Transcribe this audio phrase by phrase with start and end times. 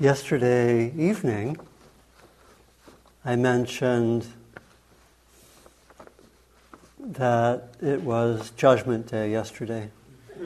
[0.00, 1.56] yesterday evening,
[3.24, 4.26] I mentioned
[6.98, 9.90] that it was Judgment Day yesterday.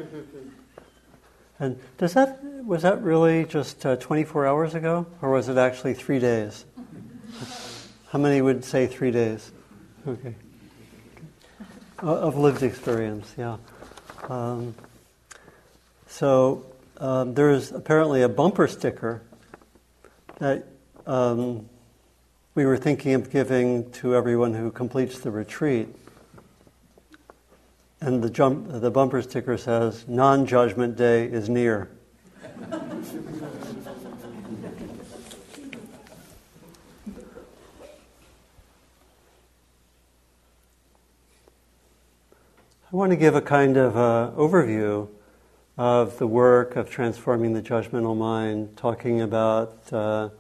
[1.59, 5.95] And does that was that really just uh, 24 hours ago, or was it actually
[5.95, 6.67] three days?
[8.11, 9.53] How many would say three days?
[10.07, 10.35] Okay,
[12.01, 13.57] of lived experience, yeah.
[14.29, 14.75] Um,
[16.09, 16.67] so
[16.99, 19.23] um, there's apparently a bumper sticker
[20.37, 20.67] that
[21.07, 21.69] um,
[22.55, 25.89] we were thinking of giving to everyone who completes the retreat.
[28.01, 31.91] And the, jump, the bumper sticker says, Non judgment day is near.
[42.93, 45.09] I want to give a kind of uh, overview
[45.77, 50.31] of the work of transforming the judgmental mind, talking about uh,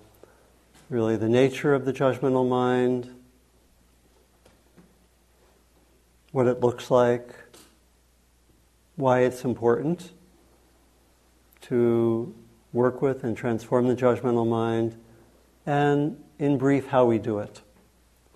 [0.88, 3.14] really the nature of the judgmental mind,
[6.32, 7.34] what it looks like,
[8.96, 10.10] why it's important
[11.60, 12.34] to
[12.72, 14.96] work with and transform the judgmental mind,
[15.66, 17.60] and in brief, how we do it.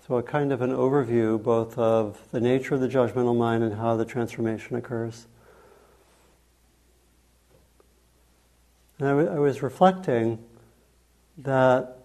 [0.07, 3.75] So, a kind of an overview both of the nature of the judgmental mind and
[3.75, 5.27] how the transformation occurs.
[9.01, 10.37] And I, w- I was reflecting
[11.39, 11.97] that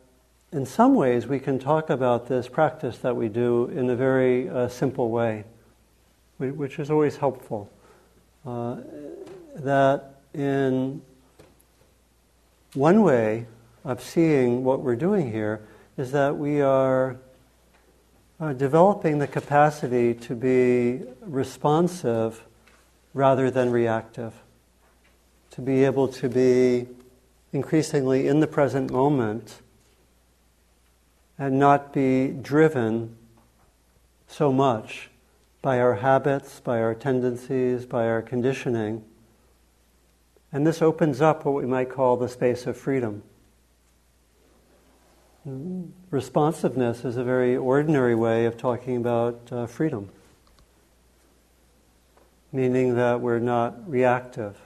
[0.50, 4.48] in some ways we can talk about this practice that we do in a very
[4.48, 5.44] uh, simple way,
[6.39, 7.70] which is always helpful.
[8.47, 8.77] Uh,
[9.56, 11.02] that in
[12.72, 13.44] one way
[13.84, 15.61] of seeing what we're doing here
[15.98, 17.19] is that we are
[18.41, 22.42] uh, developing the capacity to be responsive
[23.12, 24.33] rather than reactive
[25.57, 26.87] to be able to be
[27.51, 29.63] increasingly in the present moment
[31.39, 33.17] and not be driven
[34.27, 35.08] so much
[35.63, 39.03] by our habits, by our tendencies, by our conditioning.
[40.53, 43.23] And this opens up what we might call the space of freedom.
[46.11, 50.11] Responsiveness is a very ordinary way of talking about uh, freedom,
[52.53, 54.61] meaning that we're not reactive.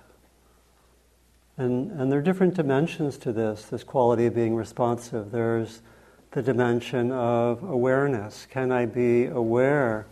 [1.60, 5.30] And, and there are different dimensions to this, this quality of being responsive.
[5.30, 5.82] There's
[6.30, 8.46] the dimension of awareness.
[8.50, 10.06] Can I be aware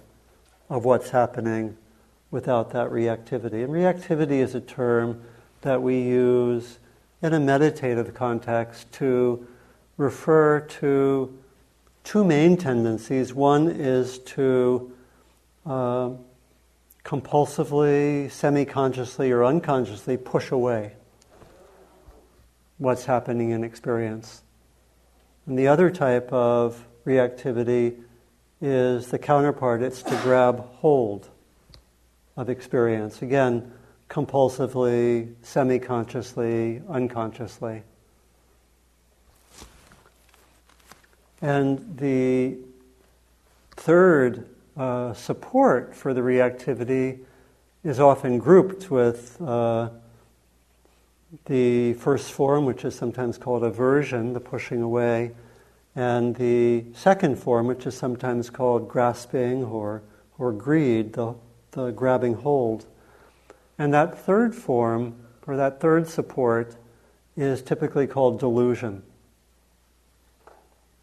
[0.69, 1.75] of what's happening
[2.31, 3.64] without that reactivity?
[3.64, 5.22] And reactivity is a term
[5.62, 6.81] that we use
[7.22, 9.48] in a meditative context to
[9.97, 11.34] refer to
[12.04, 13.32] two main tendencies.
[13.32, 14.92] One is to
[15.64, 16.10] uh,
[17.06, 20.92] compulsively, semi consciously, or unconsciously push away
[22.78, 24.42] what's happening in experience.
[25.46, 28.00] And the other type of reactivity
[28.60, 31.28] is the counterpart, it's to grab hold
[32.36, 33.22] of experience.
[33.22, 33.72] Again,
[34.08, 37.82] compulsively, semi consciously, unconsciously.
[41.40, 42.58] And the
[43.72, 47.20] third uh, support for the reactivity
[47.84, 49.90] is often grouped with uh,
[51.46, 55.32] the first form, which is sometimes called aversion, the pushing away,
[55.94, 60.02] and the second form, which is sometimes called grasping or,
[60.38, 61.34] or greed, the,
[61.72, 62.86] the grabbing hold.
[63.78, 65.16] And that third form,
[65.46, 66.76] or that third support,
[67.36, 69.02] is typically called delusion.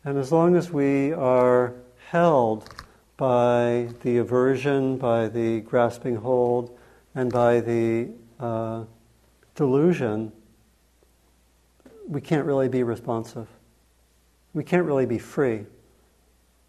[0.03, 1.73] And as long as we are
[2.09, 2.69] held
[3.17, 6.77] by the aversion, by the grasping hold,
[7.15, 8.09] and by the
[8.39, 8.83] uh,
[9.55, 10.31] delusion,
[12.07, 13.47] we can't really be responsive.
[14.53, 15.65] We can't really be free.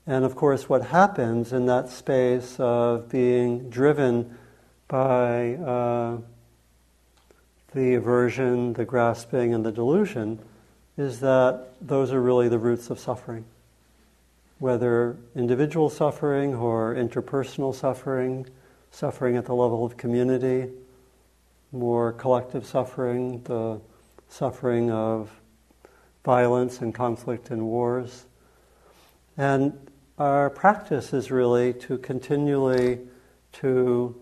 [0.07, 4.39] And of course, what happens in that space of being driven
[4.89, 6.19] by uh,
[7.75, 10.39] the aversion, the grasping, and the delusion
[10.97, 13.45] is that those are really the roots of suffering.
[14.59, 18.47] Whether individual suffering or interpersonal suffering,
[18.91, 20.71] suffering at the level of community,
[21.73, 23.81] more collective suffering, the
[24.29, 25.31] suffering of
[26.25, 28.25] violence and conflict and wars.
[29.37, 33.01] And our practice is really to continually
[33.53, 34.21] to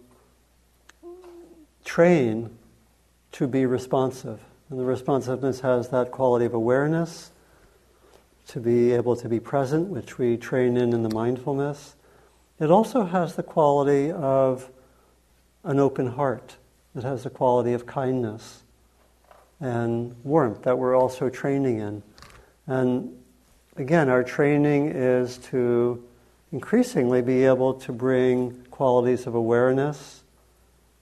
[1.85, 2.51] train
[3.33, 4.41] to be responsive.
[4.71, 7.31] And the responsiveness has that quality of awareness,
[8.49, 11.95] to be able to be present, which we train in in the mindfulness.
[12.61, 14.71] It also has the quality of
[15.65, 16.57] an open heart
[16.95, 18.63] that has the quality of kindness.
[19.61, 22.03] and warmth that we're also training in.
[22.67, 23.17] And
[23.77, 26.05] again, our training is to
[26.53, 30.23] increasingly be able to bring qualities of awareness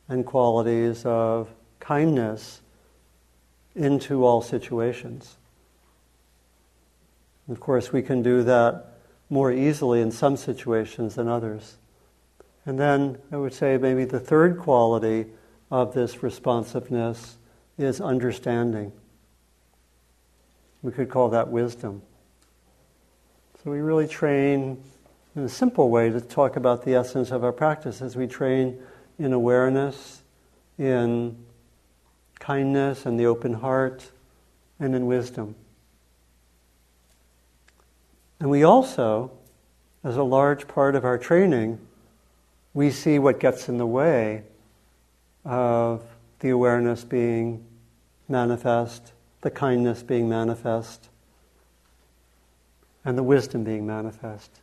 [0.08, 1.48] and qualities of
[1.80, 2.60] kindness
[3.74, 5.36] into all situations.
[7.48, 8.98] Of course, we can do that
[9.28, 11.76] more easily in some situations than others.
[12.64, 15.26] And then I would say maybe the third quality
[15.72, 17.38] of this responsiveness
[17.78, 18.92] is understanding.
[20.82, 22.02] We could call that wisdom.
[23.64, 24.84] So we really train
[25.34, 28.82] in a simple way to talk about the essence of our practice as we train
[29.18, 30.20] in awareness,
[30.78, 31.42] in
[32.38, 34.10] kindness and the open heart,
[34.78, 35.54] and in wisdom.
[38.40, 39.30] And we also,
[40.04, 41.78] as a large part of our training,
[42.74, 44.42] we see what gets in the way
[45.44, 46.02] of
[46.40, 47.64] the awareness being
[48.28, 51.08] manifest, the kindness being manifest,
[53.04, 54.60] and the wisdom being manifest.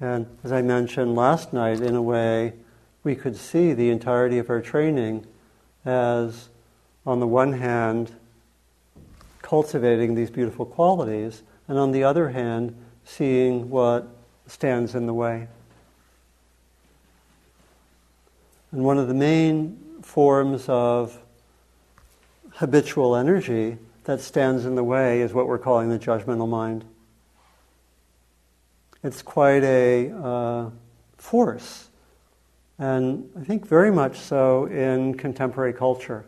[0.00, 2.54] And as I mentioned last night, in a way,
[3.04, 5.26] we could see the entirety of our training
[5.84, 6.48] as,
[7.06, 8.12] on the one hand,
[9.42, 14.06] cultivating these beautiful qualities, and on the other hand, seeing what
[14.46, 15.48] stands in the way.
[18.70, 21.18] And one of the main forms of
[22.52, 26.84] habitual energy that stands in the way is what we're calling the judgmental mind.
[29.02, 30.70] It's quite a uh,
[31.16, 31.88] force,
[32.78, 36.24] and I think very much so in contemporary culture,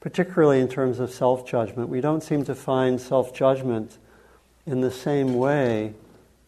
[0.00, 1.88] particularly in terms of self judgment.
[1.88, 3.96] We don't seem to find self judgment
[4.66, 5.94] in the same way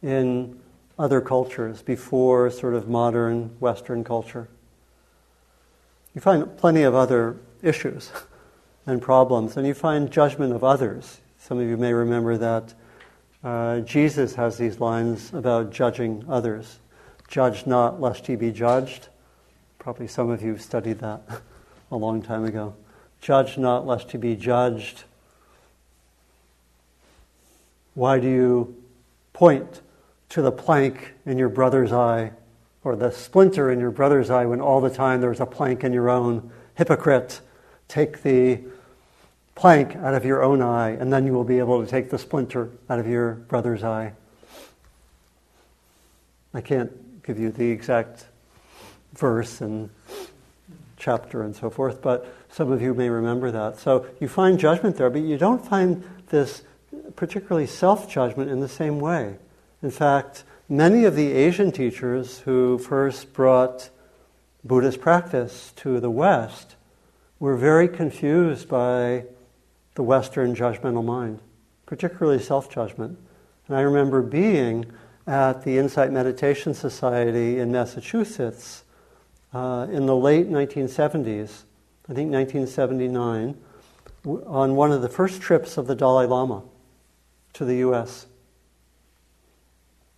[0.03, 0.60] in
[1.01, 4.49] other cultures before sort of modern Western culture.
[6.15, 8.11] You find plenty of other issues
[8.87, 11.21] and problems, and you find judgment of others.
[11.39, 12.75] Some of you may remember that
[13.43, 16.79] uh, Jesus has these lines about judging others.
[17.29, 19.09] Judge not, lest ye be judged.
[19.79, 21.23] Probably some of you studied that
[21.91, 22.75] a long time ago.
[23.23, 25.05] Judge not, lest ye be judged.
[27.95, 28.77] Why do you
[29.33, 29.81] point
[30.31, 32.33] to the plank in your brother's eye
[32.83, 35.93] or the splinter in your brother's eye when all the time there's a plank in
[35.93, 36.51] your own.
[36.77, 37.41] Hypocrite,
[37.89, 38.61] take the
[39.55, 42.19] plank out of your own eye, and then you will be able to take the
[42.19, 44.13] splinter out of your brother's eye.
[46.55, 48.25] I can't give you the exact
[49.13, 49.91] verse and
[50.97, 53.79] chapter and so forth, but some of you may remember that.
[53.79, 56.63] So you find judgment there, but you don't find this
[57.17, 59.37] particularly self judgment in the same way.
[59.83, 63.91] In fact, many of the Asian teachers who first brought
[64.63, 66.77] Buddhist practice to the West
[67.39, 69.25] were very confused by
[69.95, 71.41] the Western judgmental mind,
[71.87, 73.19] particularly self judgment.
[73.67, 74.87] And I remember being
[75.27, 78.85] at the Insight Meditation Society in Massachusetts
[79.55, 81.65] uh, in the late 1970s,
[82.09, 83.57] I think 1979,
[84.27, 86.63] on one of the first trips of the Dalai Lama
[87.55, 88.27] to the US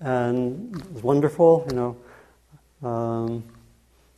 [0.02, 1.66] and it was wonderful.
[1.70, 1.76] You
[2.82, 3.44] know, um,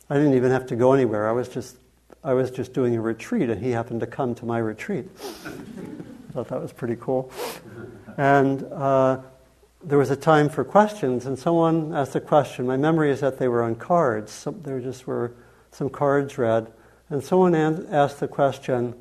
[0.09, 1.29] I didn't even have to go anywhere.
[1.29, 1.77] I was just
[2.23, 5.05] I was just doing a retreat, and he happened to come to my retreat.
[5.45, 5.49] I
[6.33, 7.31] thought that was pretty cool.
[8.17, 9.19] And uh,
[9.83, 12.65] there was a time for questions, and someone asked a question.
[12.65, 14.31] My memory is that they were on cards.
[14.31, 15.33] Some, there just were
[15.71, 16.71] some cards read,
[17.09, 18.95] and someone an- asked the question.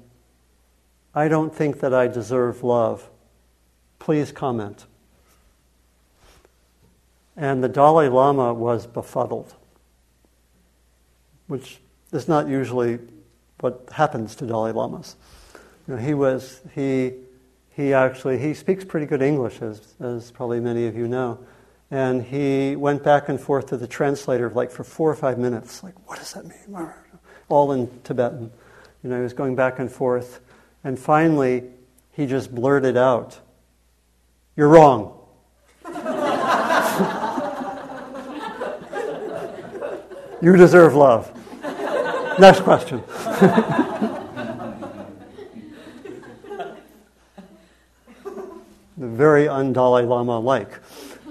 [1.14, 3.08] I don't think that I deserve love.
[3.98, 4.84] Please comment.
[7.36, 9.54] And the Dalai Lama was befuddled,
[11.46, 11.80] which
[12.12, 12.98] is not usually
[13.60, 15.16] what happens to Dalai Lamas.
[15.86, 17.12] You know, he was, he,
[17.70, 21.38] he actually, he speaks pretty good English, as, as probably many of you know.
[21.90, 25.82] And he went back and forth to the translator like for four or five minutes,
[25.82, 26.90] like, what does that mean?
[27.48, 28.50] All in Tibetan.
[29.02, 30.40] You know, he was going back and forth.
[30.82, 31.64] And finally,
[32.12, 33.40] he just blurted out,
[34.56, 35.20] You're wrong.
[40.44, 41.32] You deserve love.
[42.38, 43.02] Next question.
[48.94, 50.80] very un Dalai Lama like.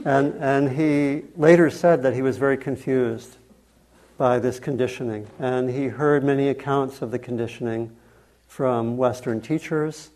[0.04, 3.38] And, and he later said that he was very confused
[4.18, 5.28] by this conditioning.
[5.38, 7.96] And he heard many accounts of the conditioning
[8.48, 10.10] from Western teachers.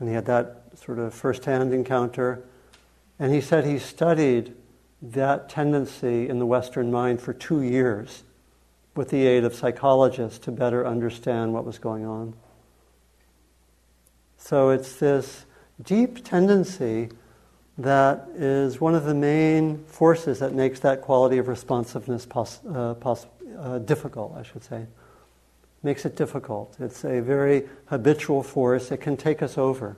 [0.00, 2.42] And he had that sort of first hand encounter.
[3.20, 4.56] And he said he studied
[5.02, 8.22] that tendency in the Western mind for two years
[8.94, 12.34] with the aid of psychologists to better understand what was going on.
[14.36, 15.44] So it's this
[15.82, 17.08] deep tendency
[17.78, 22.94] that is one of the main forces that makes that quality of responsiveness pos- uh,
[22.94, 23.26] pos-
[23.58, 24.86] uh, difficult, I should say.
[25.82, 26.76] Makes it difficult.
[26.78, 28.92] It's a very habitual force.
[28.92, 29.96] It can take us over.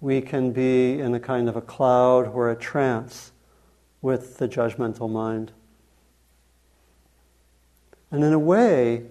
[0.00, 3.32] We can be in a kind of a cloud or a trance
[4.06, 5.50] with the judgmental mind.
[8.12, 9.02] And in a way,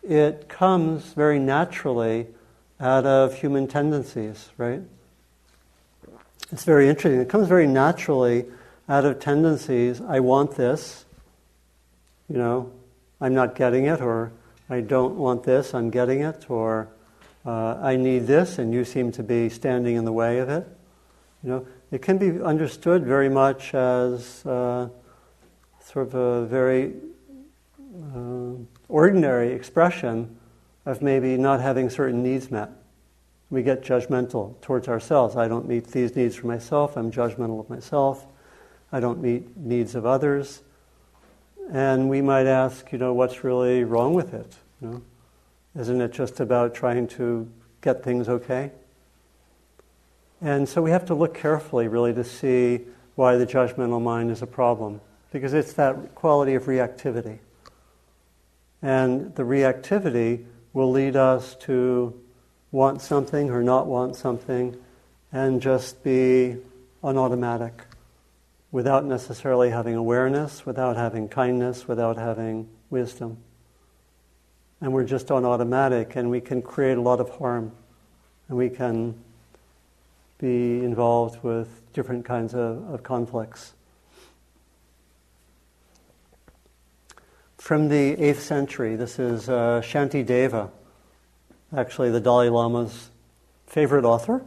[0.00, 2.28] it comes very naturally
[2.78, 4.80] out of human tendencies, right?
[6.52, 7.20] It's very interesting.
[7.20, 8.44] It comes very naturally
[8.88, 10.00] out of tendencies.
[10.00, 11.04] I want this,
[12.28, 12.70] you know,
[13.20, 14.30] I'm not getting it, or
[14.70, 16.86] I don't want this, I'm getting it, or
[17.44, 20.64] uh, I need this, and you seem to be standing in the way of it.
[21.42, 24.88] You know, it can be understood very much as uh,
[25.82, 26.94] sort of a very
[28.14, 28.52] uh,
[28.88, 30.36] ordinary expression
[30.86, 32.70] of maybe not having certain needs met.
[33.50, 35.36] We get judgmental towards ourselves.
[35.36, 36.96] I don't meet these needs for myself.
[36.96, 38.26] I'm judgmental of myself.
[38.90, 40.62] I don't meet needs of others.
[41.70, 44.54] And we might ask, you know, what's really wrong with it?
[44.80, 45.02] You know,
[45.78, 47.50] isn't it just about trying to
[47.80, 48.70] get things okay?
[50.44, 52.82] And so we have to look carefully, really, to see
[53.14, 55.00] why the judgmental mind is a problem,
[55.32, 57.38] because it's that quality of reactivity.
[58.82, 62.20] And the reactivity will lead us to
[62.72, 64.76] want something or not want something
[65.32, 66.58] and just be
[67.02, 67.86] on automatic
[68.70, 73.38] without necessarily having awareness, without having kindness, without having wisdom.
[74.82, 77.72] And we're just on automatic and we can create a lot of harm
[78.50, 79.23] and we can
[80.38, 83.74] be involved with different kinds of, of conflicts.
[87.64, 88.94] from the 8th century.
[88.94, 90.68] This is uh, Shantideva,
[91.74, 93.08] actually the Dalai Lama's
[93.66, 94.44] favorite author.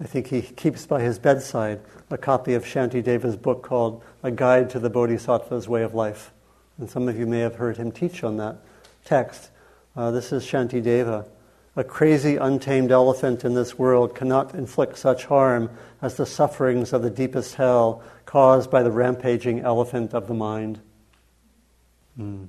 [0.00, 4.70] I think he keeps by his bedside a copy of Shantideva's book called A Guide
[4.70, 6.32] to the Bodhisattva's Way of Life.
[6.78, 8.56] And some of you may have heard him teach on that
[9.04, 9.50] text.
[9.94, 11.26] Uh, this is Shantideva.
[11.78, 15.70] A crazy, untamed elephant in this world cannot inflict such harm
[16.02, 20.80] as the sufferings of the deepest hell caused by the rampaging elephant of the mind.
[22.18, 22.48] Mm.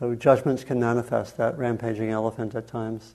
[0.00, 3.14] So judgments can manifest that rampaging elephant at times.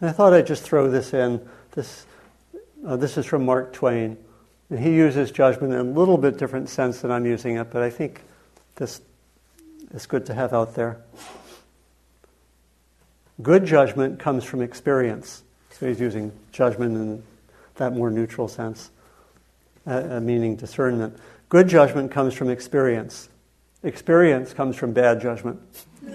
[0.00, 1.46] And I thought I'd just throw this in.
[1.72, 2.06] This,
[2.86, 4.16] uh, this is from Mark Twain.
[4.70, 7.82] And he uses judgment in a little bit different sense than I'm using it, but
[7.82, 8.22] I think
[8.76, 9.02] this
[9.90, 11.02] is good to have out there.
[13.42, 15.42] Good judgment comes from experience.
[15.70, 17.22] So he's using judgment in
[17.74, 18.90] that more neutral sense,
[19.86, 21.18] uh, meaning discernment.
[21.50, 23.28] Good judgment comes from experience.
[23.82, 25.60] Experience comes from bad judgment.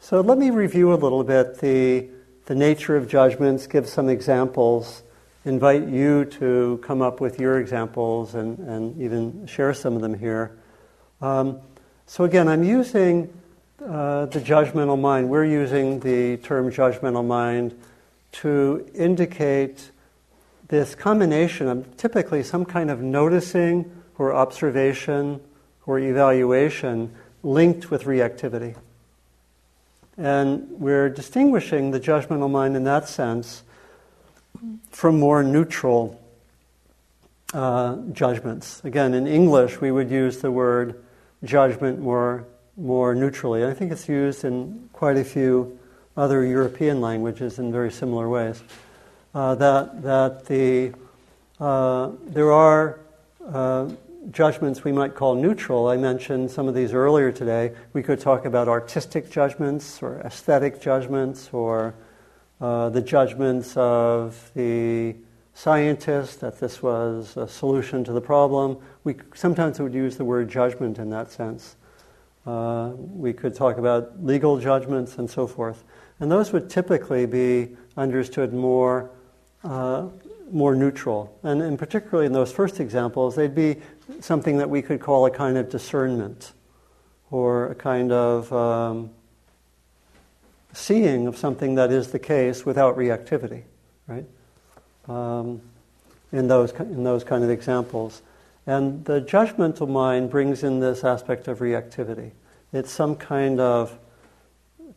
[0.00, 2.08] so let me review a little bit the,
[2.46, 5.02] the nature of judgments, give some examples,
[5.44, 10.18] invite you to come up with your examples and, and even share some of them
[10.18, 10.56] here.
[11.20, 11.60] Um,
[12.06, 13.32] so again, I'm using
[13.86, 15.28] uh, the judgmental mind.
[15.28, 17.78] We're using the term judgmental mind
[18.32, 19.90] to indicate
[20.68, 25.40] this combination of typically some kind of noticing or observation
[25.86, 27.12] or evaluation
[27.42, 28.76] linked with reactivity.
[30.16, 33.62] And we're distinguishing the judgmental mind in that sense
[34.90, 36.20] from more neutral
[37.52, 38.80] uh, judgments.
[38.84, 41.02] Again, in English, we would use the word
[41.44, 42.44] judgment more,
[42.76, 43.64] more neutrally.
[43.64, 45.78] I think it's used in quite a few
[46.16, 48.62] other European languages in very similar ways
[49.34, 50.92] uh, that, that the,
[51.60, 53.00] uh, there are
[53.46, 53.88] uh,
[54.30, 55.88] judgments we might call neutral.
[55.88, 57.72] I mentioned some of these earlier today.
[57.92, 61.94] We could talk about artistic judgments or aesthetic judgments or
[62.60, 65.16] uh, the judgments of the
[65.54, 68.78] scientist that this was a solution to the problem.
[69.04, 71.76] We sometimes would use the word judgment in that sense.
[72.46, 75.84] Uh, we could talk about legal judgments and so forth.
[76.20, 79.10] And those would typically be understood more
[79.64, 80.08] uh,
[80.52, 81.36] more neutral.
[81.42, 83.76] And, and particularly in those first examples, they'd be
[84.20, 86.52] something that we could call a kind of discernment
[87.30, 89.10] or a kind of um,
[90.74, 93.62] seeing of something that is the case without reactivity,
[94.06, 94.26] right?
[95.08, 95.62] Um,
[96.32, 98.22] in, those, in those kind of examples.
[98.66, 102.30] And the judgmental mind brings in this aspect of reactivity.
[102.72, 103.98] It's some kind of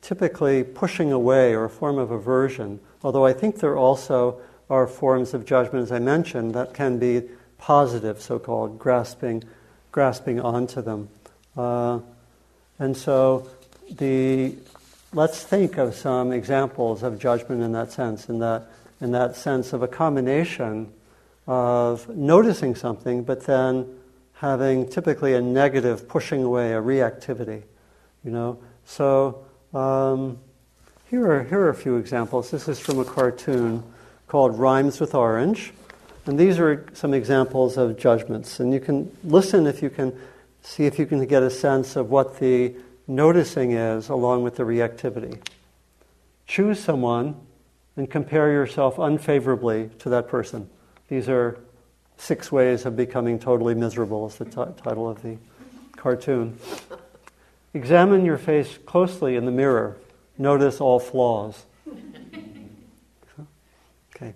[0.02, 5.34] typically pushing away or a form of aversion, although I think there also are forms
[5.34, 7.24] of judgment, as I mentioned, that can be
[7.58, 9.44] positive, so called, grasping
[9.92, 11.08] grasping onto them.
[11.56, 12.00] Uh,
[12.80, 13.48] and so
[13.90, 14.54] the
[15.14, 18.70] let's think of some examples of judgment in that sense, in that
[19.00, 20.92] in that sense of a combination
[21.48, 23.88] of noticing something, but then
[24.34, 27.64] having typically a negative pushing away, a reactivity.
[28.24, 30.40] You know, so um,
[31.10, 32.52] here are here are a few examples.
[32.52, 33.84] This is from a cartoon
[34.28, 35.74] called Rhymes with Orange,
[36.26, 38.60] and these are some examples of judgments.
[38.60, 40.18] And you can listen if you can
[40.64, 42.74] see if you can get a sense of what the
[43.08, 45.40] noticing is along with the reactivity.
[46.48, 47.36] Choose someone
[47.96, 50.70] and compare yourself unfavorably to that person.
[51.08, 51.60] These are
[52.18, 55.38] six ways of becoming totally miserable, is the t- title of the
[55.96, 56.58] cartoon.
[57.74, 59.98] Examine your face closely in the mirror.
[60.38, 61.66] Notice all flaws.
[64.16, 64.34] Okay.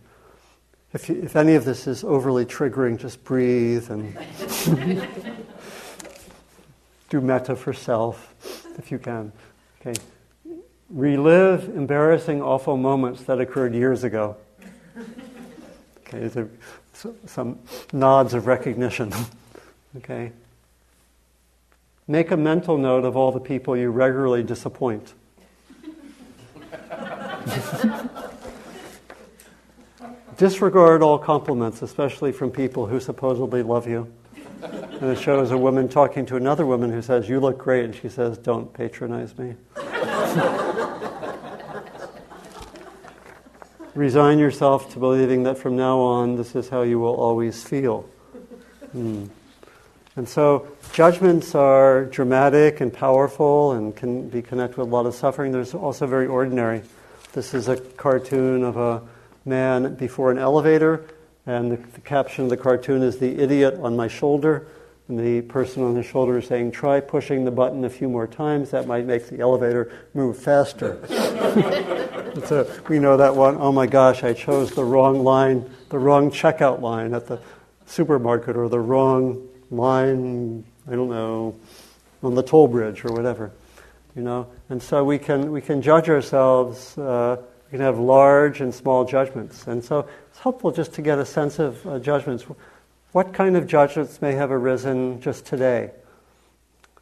[0.94, 4.18] If, you, if any of this is overly triggering, just breathe and
[7.10, 8.36] do metta for self
[8.78, 9.32] if you can.
[9.80, 10.00] Okay.
[10.90, 14.36] Relive embarrassing, awful moments that occurred years ago.
[16.12, 16.50] Okay, there,
[17.28, 17.60] some
[17.94, 19.14] nods of recognition.
[19.98, 20.32] okay.
[22.08, 25.14] Make a mental note of all the people you regularly disappoint.
[30.38, 34.12] Disregard all compliments, especially from people who supposedly love you.
[34.64, 37.86] And it shows a woman talking to another woman who says, You look great.
[37.86, 39.54] And she says, Don't patronize me.
[44.00, 48.04] Resign yourself to believing that from now on, this is how you will always feel.
[48.94, 49.26] Hmm.
[50.16, 55.16] And so, judgments are dramatic and powerful and can be connected with a lot of
[55.16, 55.52] suffering.
[55.52, 56.84] There's also very ordinary.
[57.34, 59.02] This is a cartoon of a
[59.44, 61.04] man before an elevator
[61.46, 64.66] and the, the, caption of the cartoon is The Idiot on My Shoulder.
[65.10, 68.28] And the person on the shoulder is saying, Try pushing the button a few more
[68.28, 68.70] times.
[68.70, 72.16] That might make the elevator move faster.
[72.46, 73.58] so we know that one.
[73.60, 77.40] Oh my gosh, I chose the wrong line, the wrong checkout line at the
[77.86, 81.56] supermarket, or the wrong line, I don't know,
[82.24, 83.52] on the toll bridge or whatever.
[84.16, 84.48] You know?
[84.70, 86.98] And so we can, we can judge ourselves.
[86.98, 87.38] Uh,
[87.70, 89.68] we can have large and small judgments.
[89.68, 92.46] And so it's helpful just to get a sense of uh, judgments.
[93.12, 95.92] What kind of judgments may have arisen just today?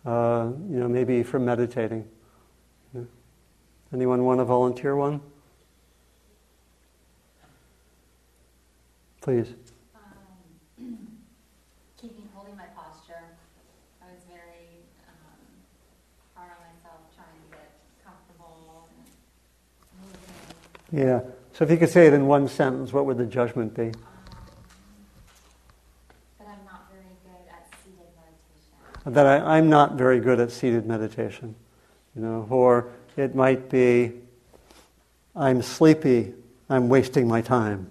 [0.06, 2.08] Uh, you know, maybe from meditating.
[3.94, 5.22] Anyone want to volunteer one?
[9.22, 9.48] Please.
[9.96, 10.02] Um,
[12.02, 13.24] keeping holding my posture.
[14.02, 15.40] I was very um,
[16.36, 17.72] hard on myself, trying to get
[18.06, 19.06] comfortable and
[20.92, 21.08] moving.
[21.08, 21.22] Yeah.
[21.54, 23.84] So if you could say it in one sentence, what would the judgment be?
[23.84, 23.92] Um,
[26.40, 29.14] that I'm not very good at seated meditation.
[29.14, 31.56] That I, I'm not very good at seated meditation.
[32.16, 34.14] You know, or it might be,
[35.36, 36.34] I'm sleepy,
[36.70, 37.90] I'm wasting my time.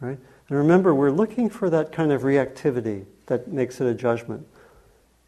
[0.00, 0.18] Right?
[0.48, 4.46] And remember, we're looking for that kind of reactivity that makes it a judgment.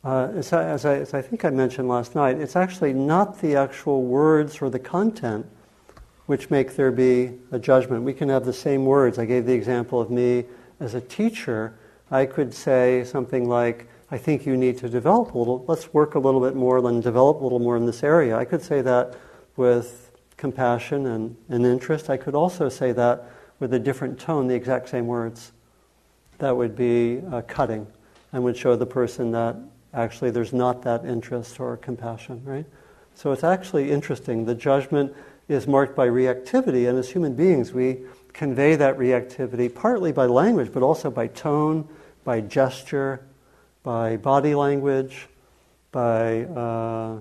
[0.05, 3.41] Uh, as, I, as, I, as I think I mentioned last night, it's actually not
[3.41, 5.47] the actual words or the content
[6.27, 8.05] which make there be a judgment.
[8.05, 9.19] We can have the same words.
[9.19, 10.45] I gave the example of me
[10.79, 11.75] as a teacher.
[12.11, 16.15] I could say something like, I think you need to develop a little, let's work
[16.15, 18.37] a little bit more and develop a little more in this area.
[18.37, 19.17] I could say that
[19.57, 22.09] with compassion and, and interest.
[22.09, 25.53] I could also say that with a different tone, the exact same words.
[26.39, 27.87] That would be uh, cutting
[28.33, 29.57] and would show the person that
[29.93, 32.65] actually there's not that interest or compassion, right?
[33.15, 34.45] So it's actually interesting.
[34.45, 35.13] The judgment
[35.49, 37.99] is marked by reactivity, and as human beings, we
[38.33, 41.89] convey that reactivity partly by language, but also by tone,
[42.23, 43.27] by gesture,
[43.89, 45.29] by body language,
[45.93, 47.19] by uh,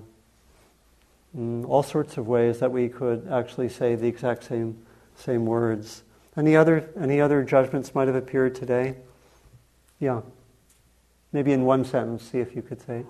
[1.34, 4.76] mm, all sorts of ways that we could actually say the exact same,
[5.16, 6.02] same words.
[6.36, 8.96] Any other, any other judgments might have appeared today?
[9.98, 10.20] Yeah.
[11.32, 13.06] Maybe in one sentence, see if you could say it.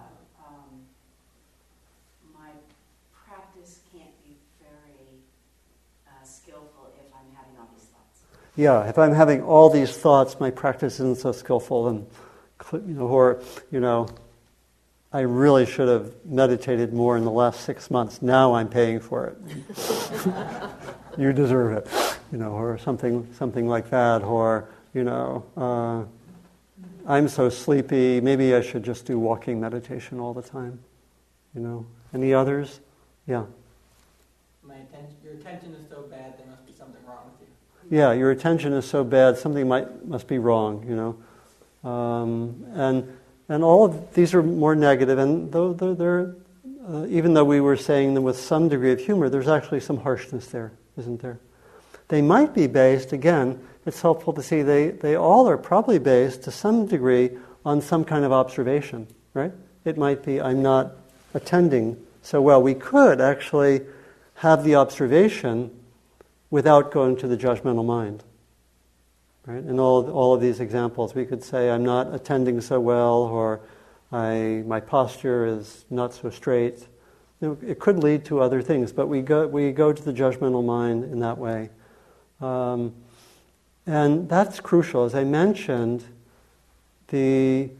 [8.55, 12.07] yeah, if I'm having all these thoughts, my practice isn't so skillful, and
[12.73, 14.09] you know, or you know,
[15.13, 18.21] I really should have meditated more in the last six months.
[18.21, 19.39] Now I'm paying for it.
[21.19, 21.89] you deserve it,
[22.31, 26.05] you know, or something, something like that, or you know, uh,
[27.07, 28.21] I'm so sleepy.
[28.21, 30.79] Maybe I should just do walking meditation all the time.
[31.55, 32.81] You know, any others?
[33.27, 33.45] Yeah.
[34.63, 36.39] My attention, your attention is so bad.
[36.39, 37.55] There must be something wrong with you
[37.91, 41.17] yeah, your attention is so bad, something might must be wrong, you know.
[41.85, 43.17] Um, and
[43.49, 46.35] and all of these are more negative, and though they're, they're
[46.89, 49.99] uh, even though we were saying them with some degree of humor, there's actually some
[49.99, 51.39] harshness there, isn't there?
[52.09, 56.43] They might be based, again, it's helpful to see they, they all are probably based
[56.45, 57.31] to some degree
[57.65, 59.53] on some kind of observation, right?
[59.85, 60.93] It might be, I'm not
[61.35, 62.63] attending so well.
[62.63, 63.83] We could actually
[64.37, 65.71] have the observation
[66.51, 68.25] without going to the judgmental mind.
[69.49, 69.65] Right?
[69.65, 73.63] In all, all of these examples, we could say, I'm not attending so well, or
[74.13, 76.87] I, my posture is not so straight.
[77.41, 80.13] You know, it could lead to other things, but we go, we go to the
[80.13, 81.71] judgmental mind in that way.
[82.43, 82.95] Um,
[83.87, 85.05] and that's crucial.
[85.05, 86.05] As I mentioned,
[87.07, 87.71] the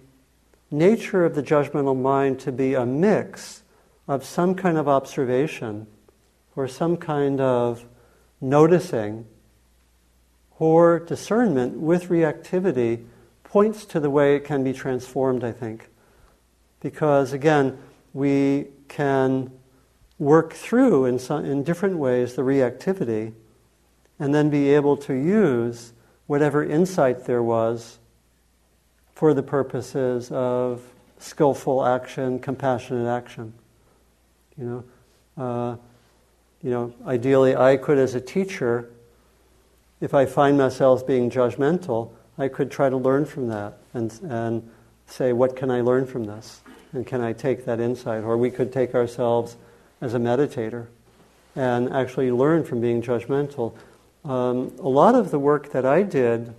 [0.71, 3.63] nature of the judgmental mind to be a mix
[4.07, 5.87] of some kind of observation
[6.57, 7.85] or some kind of
[8.41, 9.27] noticing
[10.59, 13.05] or discernment with reactivity
[13.45, 15.89] points to the way it can be transformed, I think.
[16.81, 17.79] Because again,
[18.13, 19.51] we can
[20.19, 23.33] work through in, some, in different ways the reactivity
[24.19, 25.93] and then be able to use
[26.27, 27.99] whatever insight there was
[29.15, 30.83] for the purposes of
[31.19, 33.53] skillful action, compassionate action.
[34.57, 34.65] You
[35.37, 35.77] know, uh,
[36.63, 38.91] you know, ideally, I could, as a teacher,
[40.01, 44.71] if I find myself being judgmental, I could try to learn from that and, and
[45.07, 46.61] say, what can I learn from this?
[46.93, 48.25] And can I take that insight?
[48.25, 49.57] Or we could take ourselves
[50.01, 50.87] as a meditator
[51.57, 53.75] and actually learn from being judgmental.
[54.25, 56.55] Um, a lot of the work that I did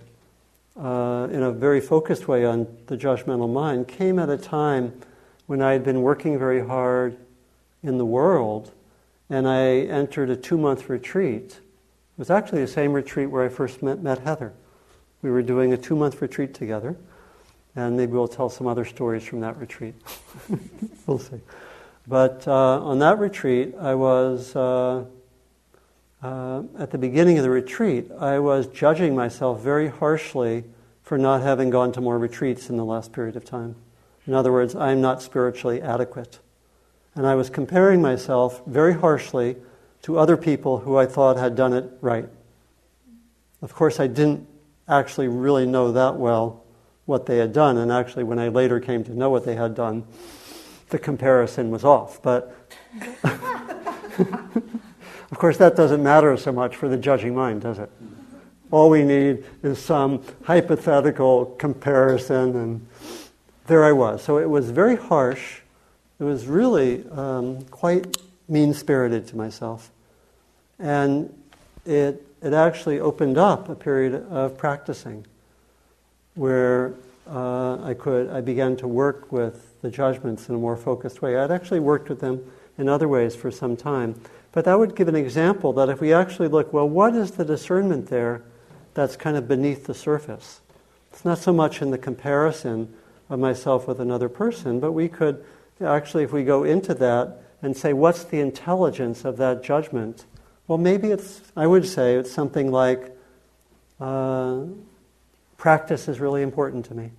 [0.78, 4.92] uh, in a very focused way on the judgmental mind came at a time
[5.46, 7.16] when I had been working very hard
[7.82, 8.72] in the world
[9.30, 11.60] and I entered a two month retreat.
[12.20, 14.52] It was actually the same retreat where I first met, met Heather.
[15.22, 16.98] We were doing a two month retreat together,
[17.74, 19.94] and maybe we'll tell some other stories from that retreat.
[21.06, 21.40] we'll see.
[22.06, 25.06] But uh, on that retreat, I was, uh,
[26.22, 30.64] uh, at the beginning of the retreat, I was judging myself very harshly
[31.02, 33.76] for not having gone to more retreats in the last period of time.
[34.26, 36.38] In other words, I'm not spiritually adequate.
[37.14, 39.56] And I was comparing myself very harshly
[40.02, 42.28] to other people who I thought had done it right.
[43.62, 44.46] Of course, I didn't
[44.88, 46.64] actually really know that well
[47.04, 49.74] what they had done, and actually, when I later came to know what they had
[49.74, 50.04] done,
[50.90, 52.22] the comparison was off.
[52.22, 52.54] But
[53.24, 54.58] of
[55.32, 57.90] course, that doesn't matter so much for the judging mind, does it?
[58.70, 62.86] All we need is some hypothetical comparison, and
[63.66, 64.22] there I was.
[64.22, 65.60] So it was very harsh
[66.20, 68.18] it was really um, quite
[68.50, 69.90] mean spirited to myself.
[70.78, 71.32] And
[71.86, 75.26] it, it actually opened up a period of practicing
[76.34, 76.94] where
[77.26, 81.36] uh, I could I began to work with the judgments in a more focused way.
[81.36, 82.44] I'd actually worked with them
[82.76, 84.20] in other ways for some time,
[84.52, 87.44] but that would give an example that if we actually look, well, what is the
[87.44, 88.42] discernment there
[88.94, 90.60] that's kind of beneath the surface?
[91.12, 92.92] It's not so much in the comparison
[93.28, 95.44] of myself with another person, but we could
[95.80, 100.24] actually, if we go into that and say, what's the intelligence of that judgment?
[100.66, 103.16] Well, maybe it's, I would say, it's something like
[104.00, 104.62] uh,
[105.58, 107.10] practice is really important to me,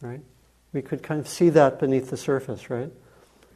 [0.00, 0.20] right?
[0.72, 2.90] We could kind of see that beneath the surface, right?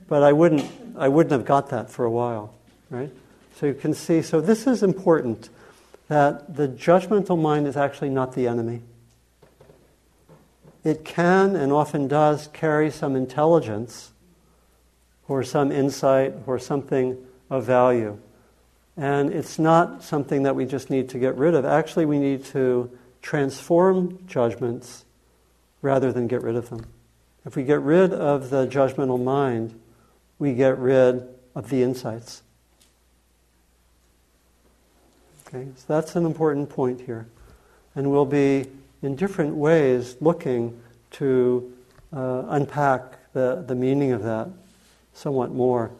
[0.08, 0.64] But I wouldn't,
[0.96, 2.54] I wouldn't have got that for a while,
[2.88, 3.10] right?
[3.56, 5.50] So you can see, so this is important
[6.08, 8.82] that the judgmental mind is actually not the enemy.
[10.82, 14.12] It can and often does carry some intelligence
[15.30, 17.16] or some insight or something
[17.50, 18.18] of value.
[18.96, 21.64] And it's not something that we just need to get rid of.
[21.64, 22.90] Actually, we need to
[23.22, 25.04] transform judgments
[25.82, 26.84] rather than get rid of them.
[27.46, 29.78] If we get rid of the judgmental mind,
[30.40, 31.22] we get rid
[31.54, 32.42] of the insights.
[35.46, 37.28] Okay, so that's an important point here.
[37.94, 38.66] And we'll be
[39.00, 40.80] in different ways looking
[41.12, 41.72] to
[42.12, 44.48] uh, unpack the, the meaning of that
[45.12, 45.90] somewhat more.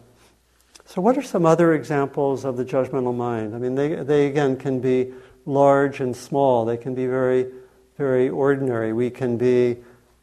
[0.87, 3.55] So, what are some other examples of the judgmental mind?
[3.55, 5.12] I mean, they, they again can be
[5.46, 7.46] large and small, they can be very,
[7.96, 8.92] very ordinary.
[8.92, 9.77] We can be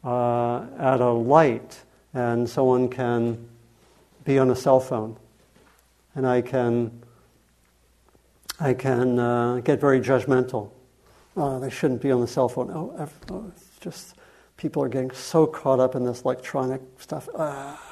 [0.04, 3.48] uh, at a light, and someone can
[4.24, 5.16] be on a cell phone,
[6.14, 7.02] and I can,
[8.60, 10.70] I can uh, get very judgmental.
[11.34, 12.70] Oh, they shouldn't be on the cell phone.
[12.70, 14.16] Oh, oh, it's just
[14.58, 17.26] people are getting so caught up in this electronic stuff.
[17.34, 17.87] Ah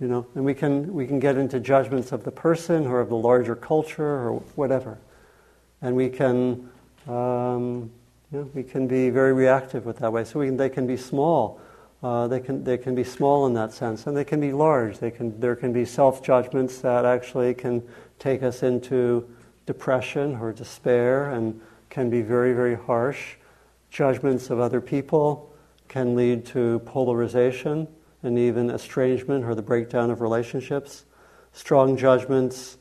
[0.00, 3.08] you know, and we can, we can get into judgments of the person or of
[3.08, 4.98] the larger culture or whatever.
[5.82, 6.70] And we can,
[7.08, 7.90] um,
[8.30, 10.24] you know, we can be very reactive with that way.
[10.24, 11.60] So can, they can be small.
[12.00, 14.98] Uh, they, can, they can be small in that sense, and they can be large.
[14.98, 17.82] They can, there can be self judgments that actually can
[18.20, 19.28] take us into
[19.66, 23.34] depression or despair and can be very, very harsh.
[23.90, 25.52] Judgments of other people
[25.88, 27.88] can lead to polarization
[28.22, 31.04] and even estrangement or the breakdown of relationships.
[31.52, 32.76] Strong judgments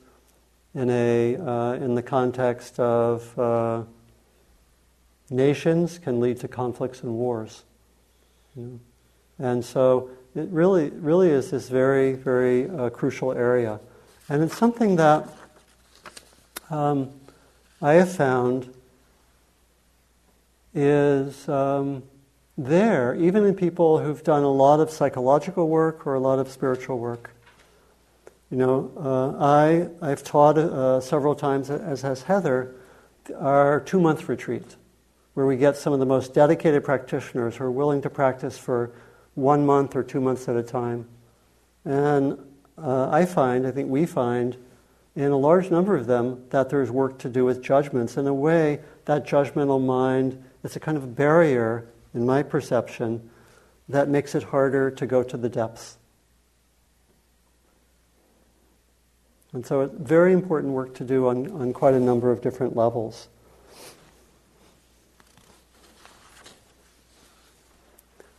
[0.73, 3.84] in, a, uh, in the context of uh,
[5.30, 7.63] nations can lead to conflicts and wars.
[8.56, 8.80] You know?
[9.39, 13.80] And so it really, really is this very, very uh, crucial area.
[14.30, 15.28] And it's something that
[16.69, 17.12] um,
[17.82, 18.73] I have found
[20.73, 22.04] is um,
[22.57, 26.49] there, even in people who've done a lot of psychological work or a lot of
[26.49, 27.29] spiritual work.
[28.49, 32.75] You know, uh, I, I've taught uh, several times, as has Heather,
[33.37, 34.75] our two month retreat,
[35.33, 38.91] where we get some of the most dedicated practitioners who are willing to practice for
[39.35, 41.07] one month or two months at a time.
[41.85, 42.39] And
[42.77, 44.57] uh, I find, I think we find,
[45.15, 48.17] in a large number of them, that there's work to do with judgments.
[48.17, 53.29] In a way, that judgmental mind is a kind of barrier, in my perception,
[53.89, 55.97] that makes it harder to go to the depths.
[59.53, 62.75] And so, it's very important work to do on, on quite a number of different
[62.75, 63.29] levels.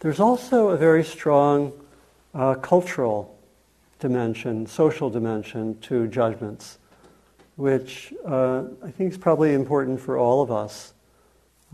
[0.00, 1.72] There's also a very strong
[2.34, 3.36] uh, cultural
[3.98, 6.78] dimension, social dimension to judgments,
[7.56, 10.92] which uh, I think is probably important for all of us.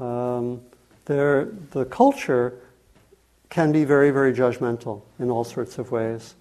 [0.00, 0.62] Um,
[1.07, 2.59] the culture
[3.51, 6.35] can be very, very judgmental in all sorts of ways.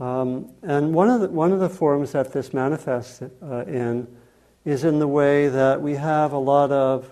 [0.00, 4.08] Um, and one of, the, one of the forms that this manifests uh, in
[4.64, 7.10] is in the way that we have a lot of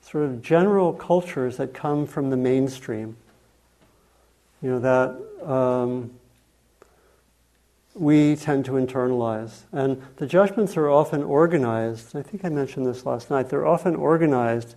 [0.00, 3.16] sort of general cultures that come from the mainstream
[4.64, 6.10] you know, that um,
[7.94, 9.64] we tend to internalize.
[9.72, 13.94] And the judgments are often organized, I think I mentioned this last night, they're often
[13.94, 14.74] organized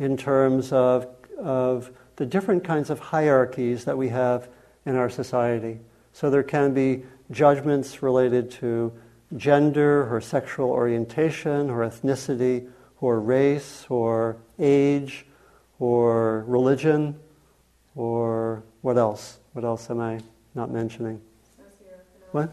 [0.00, 1.06] in terms of,
[1.38, 4.48] of the different kinds of hierarchies that we have
[4.84, 5.78] in our society.
[6.12, 8.92] So there can be judgments related to
[9.36, 12.68] gender or sexual orientation or ethnicity
[13.00, 15.26] or race or age
[15.78, 17.14] or religion
[17.94, 19.38] or what else?
[19.52, 20.20] What else am I
[20.54, 21.20] not mentioning?
[22.32, 22.52] What?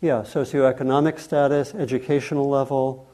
[0.00, 3.08] Yeah, socioeconomic status, educational level,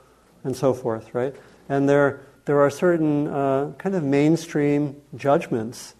[0.44, 1.34] and so forth, right?
[1.68, 5.94] And there, there are certain uh, kind of mainstream judgments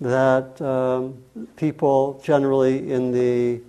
[0.00, 1.22] that um,
[1.56, 3.60] people generally in the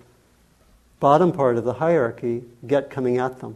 [1.00, 3.56] bottom part of the hierarchy get coming at them.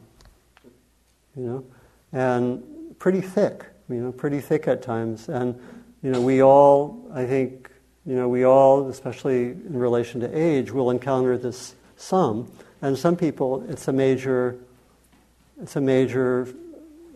[1.38, 1.65] You know,
[2.12, 2.63] and
[2.99, 5.30] pretty thick, you know, pretty thick at times.
[5.30, 5.60] And,
[6.01, 7.69] you know, we all, I think,
[8.06, 12.51] you know, we all, especially in relation to age, will encounter this some,
[12.82, 14.58] and some people, it's a major,
[15.62, 16.47] it's a major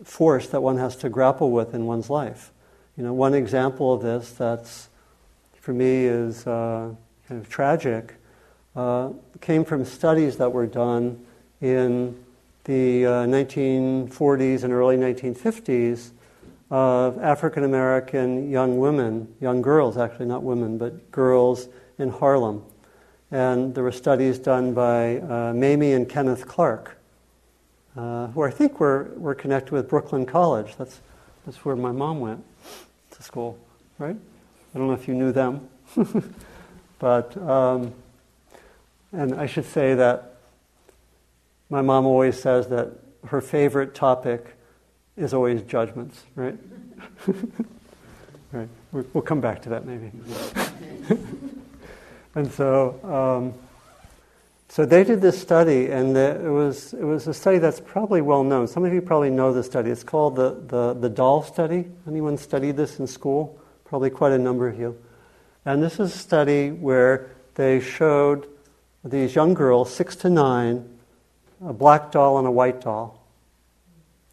[0.04, 2.52] force that one has to grapple with in one's life.
[2.96, 4.88] You know, one example of this that's
[5.54, 6.92] for me is uh,
[7.28, 8.14] kind of tragic
[8.76, 9.10] uh,
[9.40, 11.24] came from studies that were done
[11.60, 12.16] in
[12.64, 16.10] the uh, 1940s and early 1950s
[16.70, 22.62] of African American young women, young girls actually, not women, but girls in Harlem.
[23.30, 26.96] And there were studies done by uh, Mamie and Kenneth Clark,
[27.96, 30.76] uh, who I think were, were connected with Brooklyn College.
[30.76, 31.00] That's,
[31.44, 32.44] that's where my mom went
[33.12, 33.58] to school,
[33.98, 34.16] right?
[34.74, 35.68] I don't know if you knew them.
[36.98, 37.92] but, um,
[39.12, 40.36] and I should say that
[41.68, 42.90] my mom always says that
[43.26, 44.56] her favorite topic
[45.16, 46.56] is always judgments, right?
[48.52, 48.68] right.
[48.92, 50.10] We'll come back to that maybe.
[52.34, 53.69] and so, um,
[54.70, 58.42] so they did this study, and it was it was a study that's probably well
[58.42, 58.66] known.
[58.66, 59.90] Some of you probably know the study.
[59.90, 61.84] It's called the the, the doll study.
[62.08, 63.60] Anyone studied this in school?
[63.84, 64.96] Probably quite a number of you.
[65.66, 68.48] And this is a study where they showed
[69.04, 70.88] these young girls, six to nine,
[71.62, 73.20] a black doll and a white doll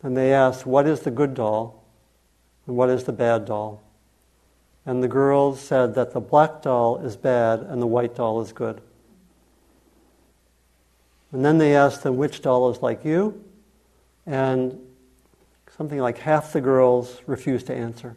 [0.03, 1.83] and they asked, What is the good doll
[2.65, 3.81] and what is the bad doll?
[4.85, 8.53] And the girls said that the black doll is bad and the white doll is
[8.53, 8.81] good.
[11.31, 13.43] And then they asked them which doll is like you,
[14.25, 14.79] and
[15.75, 18.15] something like half the girls refused to answer.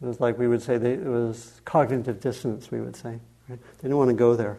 [0.00, 3.18] It was like we would say, they, it was cognitive dissonance, we would say.
[3.48, 3.58] Right?
[3.58, 4.58] They didn't want to go there.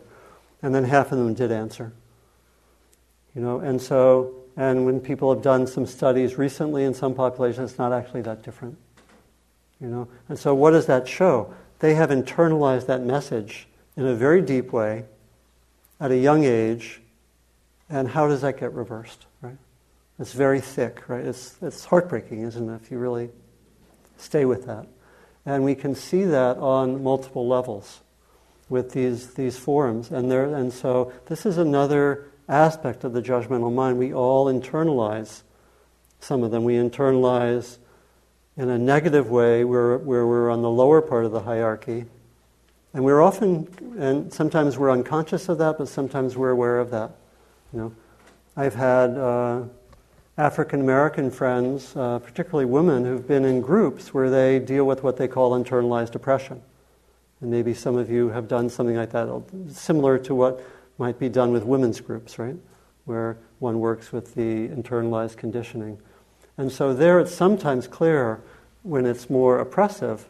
[0.62, 1.94] And then half of them did answer.
[3.36, 7.72] You know, and so and when people have done some studies recently in some populations,
[7.72, 8.78] it's not actually that different.
[9.80, 10.08] You know?
[10.28, 11.54] And so what does that show?
[11.80, 15.06] they have internalized that message in a very deep way
[16.00, 17.02] at a young age.
[17.90, 19.58] And how does that get reversed, right?
[20.20, 21.26] It's very thick, right?
[21.26, 23.30] It's, it's heartbreaking, isn't it, if you really
[24.18, 24.88] stay with that.
[25.46, 28.02] And we can see that on multiple levels
[28.68, 30.12] with these, these forms.
[30.12, 33.98] And, there, and so this is another aspect of the judgmental mind.
[33.98, 35.42] We all internalize
[36.20, 36.64] some of them.
[36.64, 37.78] We internalize
[38.58, 42.06] in a negative way where, where we're on the lower part of the hierarchy.
[42.94, 43.68] And we're often,
[44.00, 47.12] and sometimes we're unconscious of that, but sometimes we're aware of that.
[47.72, 47.96] You know,
[48.58, 49.64] I've had uh,
[50.38, 55.18] African American friends, uh, particularly women, who've been in groups where they deal with what
[55.18, 56.62] they call internalized oppression.
[57.42, 60.64] And maybe some of you have done something like that, similar to what
[60.98, 62.56] might be done with women's groups, right?
[63.06, 66.00] Where one works with the internalized conditioning.
[66.58, 68.42] And so there it's sometimes clear
[68.84, 70.28] when it's more oppressive.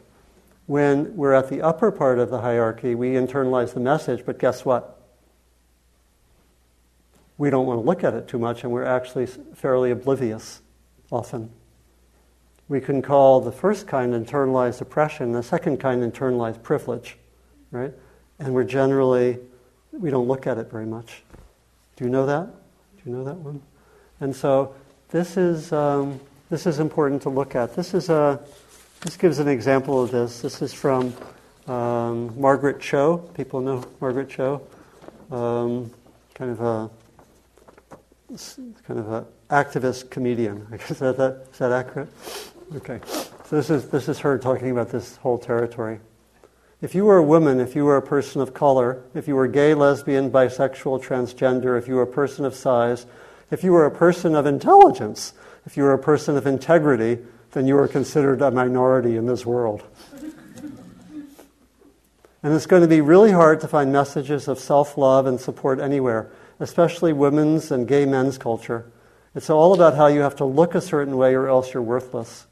[0.70, 4.64] When we're at the upper part of the hierarchy, we internalize the message, but guess
[4.64, 5.00] what?
[7.38, 10.62] We don't want to look at it too much, and we're actually fairly oblivious
[11.10, 11.50] often.
[12.68, 17.18] We can call the first kind internalized oppression, the second kind internalized privilege,
[17.72, 17.92] right?
[18.38, 19.40] And we're generally,
[19.90, 21.24] we don't look at it very much.
[21.96, 22.46] Do you know that?
[22.46, 23.60] Do you know that one?
[24.20, 24.76] And so
[25.08, 27.74] this is, um, this is important to look at.
[27.74, 28.38] This, is a,
[29.00, 30.42] this gives an example of this.
[30.42, 31.14] This is from
[31.66, 33.18] um, Margaret Cho.
[33.34, 34.62] People know Margaret Cho.
[35.30, 35.90] Um,
[36.34, 36.90] kind of a
[38.86, 40.66] kind of an activist comedian.
[40.88, 42.08] Is that, that, is that accurate?
[42.76, 43.00] Okay.
[43.46, 45.98] So this is, this is her talking about this whole territory.
[46.80, 49.48] If you were a woman, if you were a person of color, if you were
[49.48, 53.06] gay, lesbian, bisexual, transgender, if you were a person of size,
[53.50, 55.32] if you were a person of intelligence,
[55.66, 57.18] if you were a person of integrity,
[57.52, 59.82] then you are considered a minority in this world.
[62.42, 65.80] and it's going to be really hard to find messages of self love and support
[65.80, 68.90] anywhere, especially women's and gay men's culture.
[69.34, 72.46] It's all about how you have to look a certain way or else you're worthless.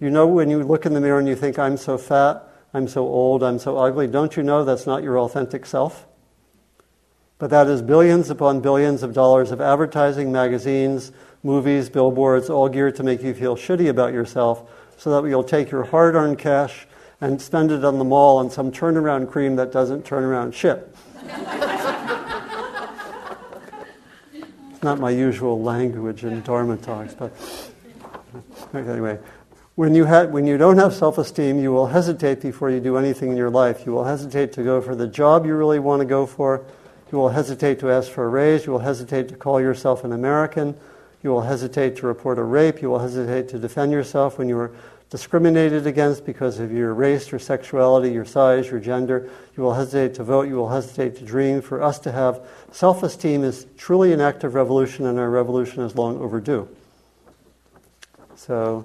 [0.00, 2.42] You know, when you look in the mirror and you think, I'm so fat,
[2.74, 6.06] I'm so old, I'm so ugly, don't you know that's not your authentic self?
[7.38, 12.96] But that is billions upon billions of dollars of advertising, magazines, movies, billboards, all geared
[12.96, 16.86] to make you feel shitty about yourself so that you'll take your hard earned cash
[17.20, 20.94] and spend it on the mall on some turnaround cream that doesn't turn around shit.
[24.70, 27.32] it's not my usual language in Dharma talks, but
[28.74, 29.18] anyway.
[29.76, 32.96] When you, ha- when you don't have self esteem, you will hesitate before you do
[32.96, 33.84] anything in your life.
[33.84, 36.64] You will hesitate to go for the job you really want to go for.
[37.12, 38.64] You will hesitate to ask for a raise.
[38.64, 40.74] You will hesitate to call yourself an American.
[41.22, 42.82] You will hesitate to report a rape.
[42.82, 44.72] You will hesitate to defend yourself when you are
[45.10, 49.30] discriminated against because of your race, your sexuality, your size, your gender.
[49.56, 50.48] You will hesitate to vote.
[50.48, 51.62] You will hesitate to dream.
[51.62, 55.82] For us to have self esteem is truly an act of revolution, and our revolution
[55.82, 56.68] is long overdue.
[58.34, 58.84] So,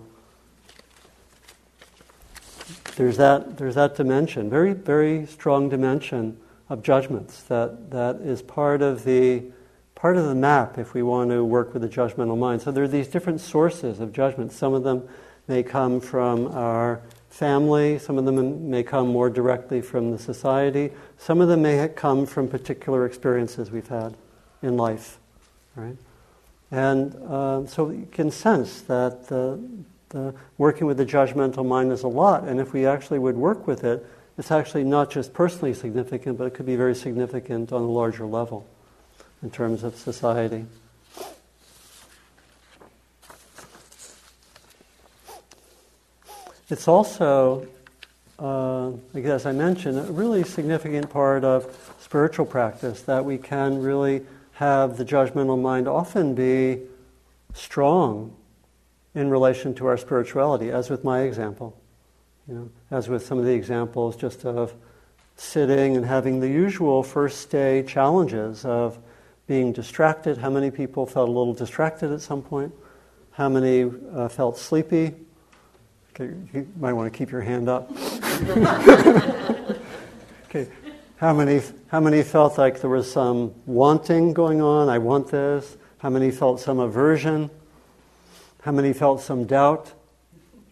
[2.95, 6.37] there's that, there's that dimension, very, very strong dimension
[6.69, 9.43] of judgments that, that is part of the
[10.01, 12.59] part of the map if we want to work with the judgmental mind.
[12.59, 14.51] So there are these different sources of judgment.
[14.51, 15.07] Some of them
[15.47, 20.89] may come from our family, some of them may come more directly from the society,
[21.19, 24.15] some of them may come from particular experiences we've had
[24.63, 25.19] in life,
[25.75, 25.97] right?
[26.71, 29.59] And uh, so you can sense that the,
[30.09, 33.67] the working with the judgmental mind is a lot, and if we actually would work
[33.67, 34.03] with it,
[34.39, 38.25] it's actually not just personally significant, but it could be very significant on a larger
[38.25, 38.65] level
[39.41, 40.65] in terms of society.
[46.69, 47.67] It's also,
[48.39, 54.25] uh, as I mentioned, a really significant part of spiritual practice that we can really
[54.53, 56.79] have the judgmental mind often be
[57.53, 58.33] strong
[59.13, 61.77] in relation to our spirituality, as with my example.
[62.47, 64.73] You know, as with some of the examples just of
[65.35, 68.97] sitting and having the usual first day challenges of
[69.47, 70.37] being distracted.
[70.37, 72.73] How many people felt a little distracted at some point?
[73.31, 75.13] How many uh, felt sleepy?
[76.13, 77.89] Okay, you might want to keep your hand up.
[80.45, 80.67] okay,
[81.17, 84.89] how many, how many felt like there was some wanting going on?
[84.89, 85.77] I want this.
[85.99, 87.49] How many felt some aversion?
[88.61, 89.93] How many felt some doubt?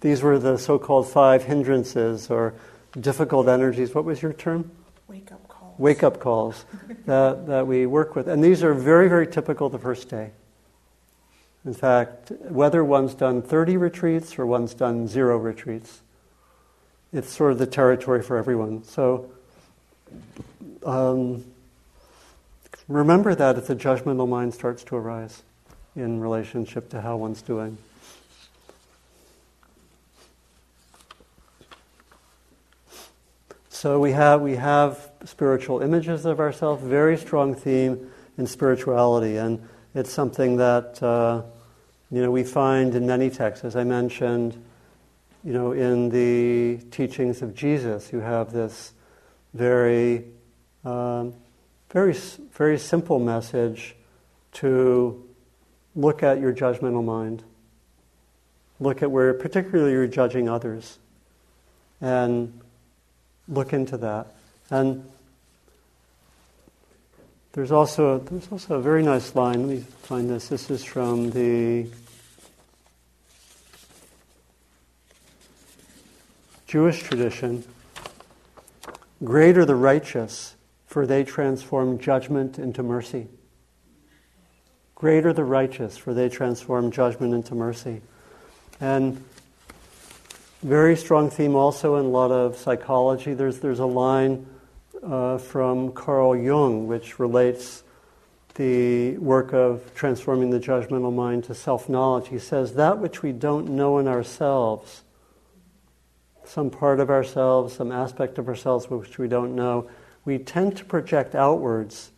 [0.02, 2.54] These were the so called five hindrances or
[3.00, 3.94] difficult energies.
[3.94, 4.72] What was your term?
[5.08, 5.49] Wake up.
[5.80, 6.66] Wake up calls
[7.06, 8.28] that, that we work with.
[8.28, 10.32] And these are very, very typical the first day.
[11.66, 16.02] In fact, whether one's done 30 retreats or one's done zero retreats,
[17.12, 18.84] it's sort of the territory for everyone.
[18.84, 19.32] So
[20.86, 21.46] um,
[22.88, 25.44] remember that if the judgmental mind starts to arise
[25.96, 27.78] in relationship to how one's doing.
[33.70, 39.62] So we have we have spiritual images of ourselves, very strong theme in spirituality, and
[39.94, 41.42] it's something that uh,
[42.12, 43.66] you know we find in many texts.
[43.66, 44.62] As I mentioned,
[45.44, 48.94] you know, in the teachings of Jesus, you have this
[49.54, 50.26] very,
[50.84, 51.34] um,
[51.92, 52.14] very,
[52.54, 53.96] very simple message
[54.54, 55.26] to
[55.96, 57.44] look at your judgmental mind.
[58.80, 61.00] Look at where, particularly, you're judging others,
[62.02, 62.60] and
[63.48, 64.36] look into that.
[64.72, 65.10] And
[67.54, 69.68] there's also there's also a very nice line.
[69.68, 70.50] Let me find this.
[70.50, 71.88] This is from the
[76.68, 77.64] Jewish tradition,
[79.24, 80.56] great are the righteous,
[80.86, 83.28] for they transform judgment into mercy.
[84.94, 88.02] Great are the righteous, for they transform judgment into mercy.
[88.80, 89.24] And
[90.62, 93.34] very strong theme also in a lot of psychology.
[93.34, 94.46] There's, there's a line
[95.04, 97.84] uh, from Carl Jung which relates
[98.56, 102.28] the work of transforming the judgmental mind to self knowledge.
[102.28, 105.04] He says, That which we don't know in ourselves
[106.50, 109.88] some part of ourselves, some aspect of ourselves which we don't know,
[110.26, 112.12] we tend to project outwards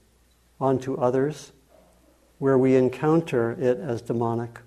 [0.59, 1.51] onto others
[2.39, 4.59] where we encounter it as demonic.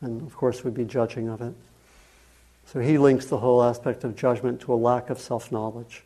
[0.00, 1.54] And of course, we'd be judging of it.
[2.66, 6.02] So he links the whole aspect of judgment to a lack of self knowledge,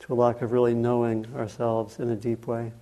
[0.00, 2.72] to a lack of really knowing ourselves in a deep way.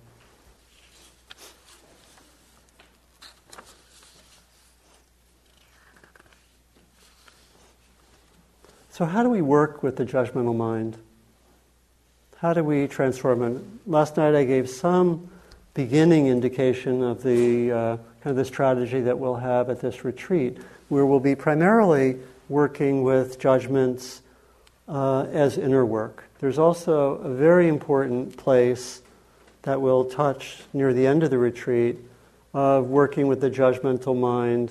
[8.91, 10.97] So, how do we work with the judgmental mind?
[12.37, 13.63] How do we transform it?
[13.87, 15.29] Last night I gave some
[15.73, 20.59] beginning indication of the uh, kind of the strategy that we'll have at this retreat,
[20.89, 22.17] where we'll be primarily
[22.49, 24.21] working with judgments
[24.87, 26.25] uh, as inner work.
[26.43, 29.01] There's also a very important place
[29.61, 31.99] that we'll touch near the end of the retreat
[32.53, 34.69] of working with the judgmental mind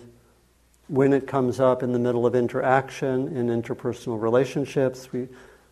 [0.89, 5.29] when it comes up in the middle of interaction in interpersonal relationships, we,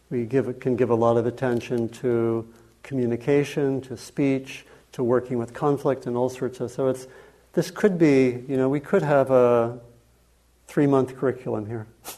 [0.09, 2.49] we give, can give a lot of attention to
[2.83, 6.71] communication, to speech, to working with conflict, and all sorts of.
[6.71, 7.09] So it's
[7.53, 9.79] this could be, you know, we could have a
[10.67, 11.87] three month curriculum here.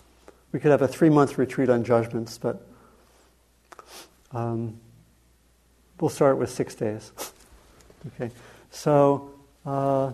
[0.53, 2.63] We could have a three month retreat on judgments, but
[4.33, 4.79] um,
[6.01, 7.13] we'll start with six days.
[8.09, 8.31] okay,
[8.71, 9.31] so.
[9.65, 10.13] Uh,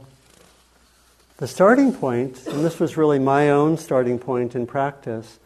[1.39, 5.39] the starting point, and this was really my own starting point in practice,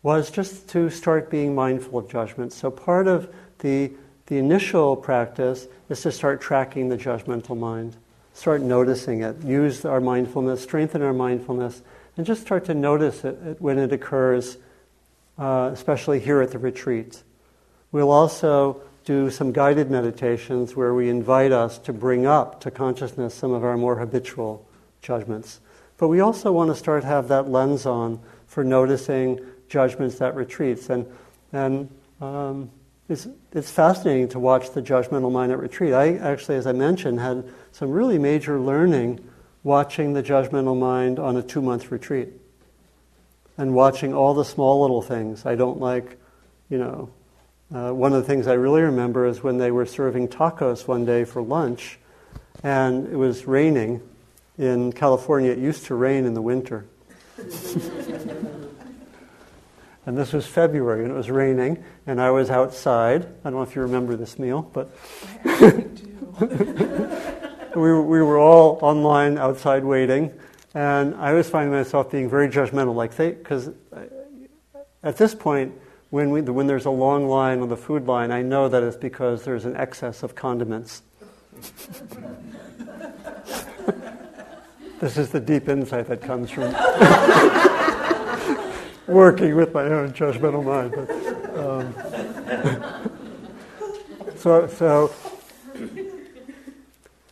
[0.00, 2.52] was just to start being mindful of judgment.
[2.52, 3.90] So part of the,
[4.26, 7.96] the initial practice is to start tracking the judgmental mind,
[8.32, 11.82] start noticing it, use our mindfulness, strengthen our mindfulness,
[12.16, 14.56] and just start to notice it when it occurs,
[15.36, 17.24] uh, especially here at the retreat.
[17.92, 23.34] We'll also do some guided meditations where we invite us to bring up to consciousness
[23.34, 24.66] some of our more habitual
[25.02, 25.60] judgments.
[25.96, 30.90] But we also want to start have that lens on for noticing judgments that retreats.
[30.90, 31.06] And,
[31.52, 32.70] and um,
[33.08, 35.92] it's, it's fascinating to watch the judgmental mind at retreat.
[35.92, 39.20] I actually, as I mentioned, had some really major learning
[39.62, 42.28] watching the judgmental mind on a two month retreat
[43.58, 45.44] and watching all the small little things.
[45.44, 46.18] I don't like,
[46.68, 47.10] you know,
[47.74, 51.04] uh, one of the things I really remember is when they were serving tacos one
[51.04, 51.98] day for lunch
[52.62, 54.02] and it was raining
[54.58, 56.84] in California, it used to rain in the winter.
[60.04, 63.24] and this was February, and it was raining, and I was outside.
[63.24, 64.90] I don't know if you remember this meal, but
[67.74, 70.30] we, were, we were all online outside waiting,
[70.74, 73.70] and I was finding myself being very judgmental, like they, because
[75.02, 75.72] at this point,
[76.10, 78.96] when, we, when there's a long line on the food line, I know that it's
[78.96, 81.02] because there's an excess of condiments.
[85.00, 86.64] This is the deep insight that comes from
[89.06, 90.92] working with my own judgmental mind.
[90.94, 91.10] But,
[91.58, 91.94] um,
[94.36, 95.10] so, so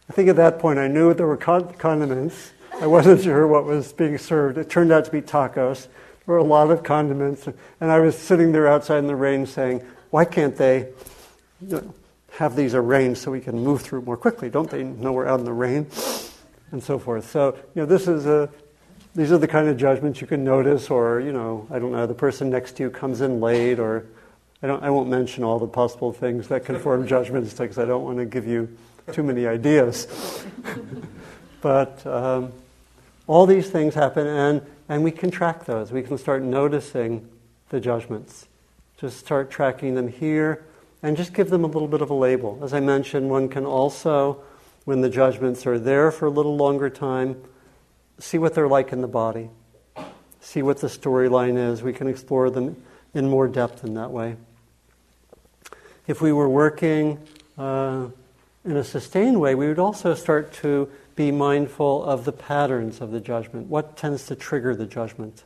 [0.08, 2.52] I think at that point I knew there were condiments.
[2.80, 4.56] I wasn't sure what was being served.
[4.56, 5.88] It turned out to be tacos.
[6.28, 7.48] Were a lot of condiments,
[7.80, 10.90] and I was sitting there outside in the rain saying, "Why can't they?"
[12.32, 14.48] Have these arranged so we can move through more quickly.
[14.48, 15.88] Don't they know we're out in the rain?
[16.72, 17.30] and so forth.
[17.30, 18.48] So, you know, this is a,
[19.14, 22.06] these are the kind of judgments you can notice, or you know, I don't know,
[22.06, 24.06] the person next to you comes in late, or
[24.62, 27.84] I don't, I won't mention all the possible things that can form judgments because I
[27.84, 28.76] don't want to give you
[29.12, 30.44] too many ideas.
[31.60, 32.52] but um,
[33.26, 35.92] all these things happen, and and we can track those.
[35.92, 37.28] We can start noticing
[37.68, 38.46] the judgments.
[38.98, 40.64] Just start tracking them here,
[41.02, 42.58] and just give them a little bit of a label.
[42.62, 44.42] As I mentioned, one can also,
[44.84, 47.40] when the judgments are there for a little longer time
[48.18, 49.48] see what they're like in the body,
[50.40, 51.82] see what the storyline is.
[51.82, 52.82] We can explore them
[53.14, 54.36] in more depth in that way.
[56.06, 57.18] If we were working
[57.56, 58.06] uh,
[58.64, 63.10] in a sustained way, we would also start to be mindful of the patterns of
[63.10, 63.66] the judgment.
[63.66, 65.44] What tends to trigger the judgment?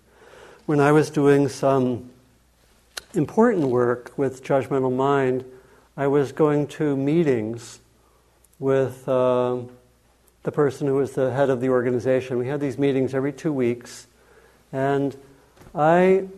[0.66, 2.10] When I was doing some
[3.14, 5.44] important work with judgmental mind,
[5.96, 7.80] I was going to meetings
[8.60, 9.08] with.
[9.08, 9.62] Uh,
[10.42, 12.38] the person who was the head of the organization.
[12.38, 14.06] We had these meetings every two weeks,
[14.72, 15.16] and
[15.74, 16.28] I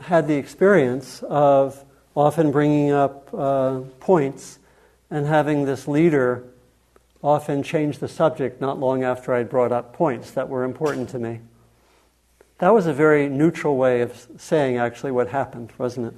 [0.00, 1.84] had the experience of
[2.16, 4.58] often bringing up uh, points
[5.10, 6.44] and having this leader
[7.22, 11.18] often change the subject not long after I'd brought up points that were important to
[11.18, 11.40] me.
[12.58, 16.14] That was a very neutral way of saying actually what happened, wasn't it?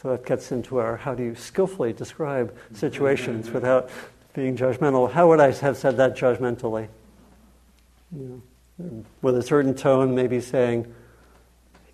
[0.00, 3.90] So that gets into our how do you skillfully describe situations without
[4.34, 5.10] being judgmental.
[5.10, 6.88] How would I have said that judgmentally?
[8.12, 8.42] You
[8.78, 10.92] know, with a certain tone, maybe saying,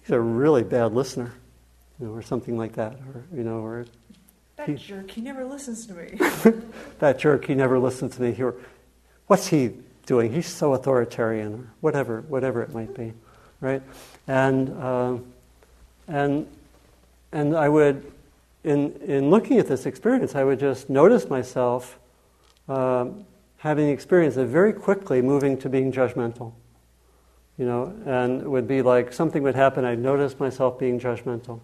[0.00, 1.32] he's a really bad listener,
[1.98, 3.86] you know, or something like that, or you know, or
[4.56, 6.18] that he, jerk, he never listens to me.
[6.98, 8.32] that jerk, he never listens to me.
[8.32, 8.42] He,
[9.26, 9.72] what's he
[10.06, 10.32] doing?
[10.32, 13.12] He's so authoritarian, or whatever, whatever it might be,
[13.60, 13.82] right?
[14.26, 15.18] And uh,
[16.08, 16.46] and
[17.32, 18.10] and I would,
[18.64, 21.98] in in looking at this experience, I would just notice myself
[22.68, 23.26] um,
[23.58, 26.52] having the experience of very quickly moving to being judgmental.
[27.58, 31.60] You know, and it would be like something would happen, I'd notice myself being judgmental.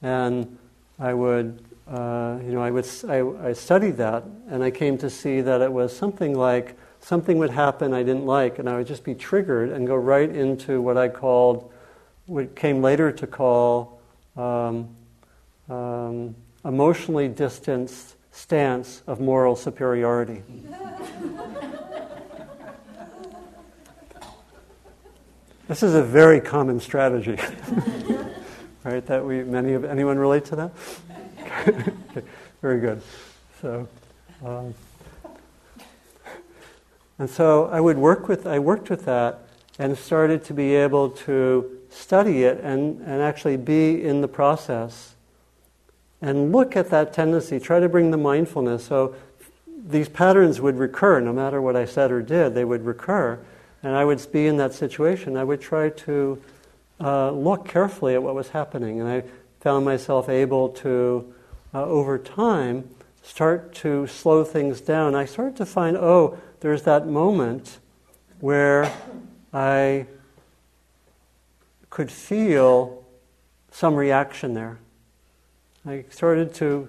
[0.00, 0.58] And
[0.98, 5.10] I would, uh, you know, I would, I, I studied that, and I came to
[5.10, 8.86] see that it was something like something would happen I didn't like, and I would
[8.86, 11.70] just be triggered and go right into what I called,
[12.24, 14.00] what came later to call
[14.36, 14.88] um,
[15.68, 20.42] um, emotionally distanced stance of moral superiority.
[25.68, 27.36] this is a very common strategy,
[28.84, 29.04] right?
[29.04, 30.72] That we many of anyone relate to that.
[32.62, 33.02] very good.
[33.60, 33.88] So,
[34.44, 34.74] um,
[37.18, 39.40] and so I would work with I worked with that
[39.78, 45.14] and started to be able to study it and, and actually be in the process
[46.20, 47.60] and look at that tendency.
[47.60, 48.84] Try to bring the mindfulness.
[48.84, 49.14] So
[49.86, 53.38] these patterns would recur no matter what I said or did, they would recur.
[53.82, 55.36] And I would be in that situation.
[55.36, 56.42] I would try to
[57.00, 59.00] uh, look carefully at what was happening.
[59.00, 59.24] And I
[59.60, 61.34] found myself able to,
[61.74, 62.88] uh, over time,
[63.22, 65.14] start to slow things down.
[65.14, 67.78] I started to find, oh, there's that moment
[68.40, 68.92] where
[69.52, 70.06] I
[71.90, 73.04] could feel
[73.70, 74.78] some reaction there.
[75.84, 76.88] I started to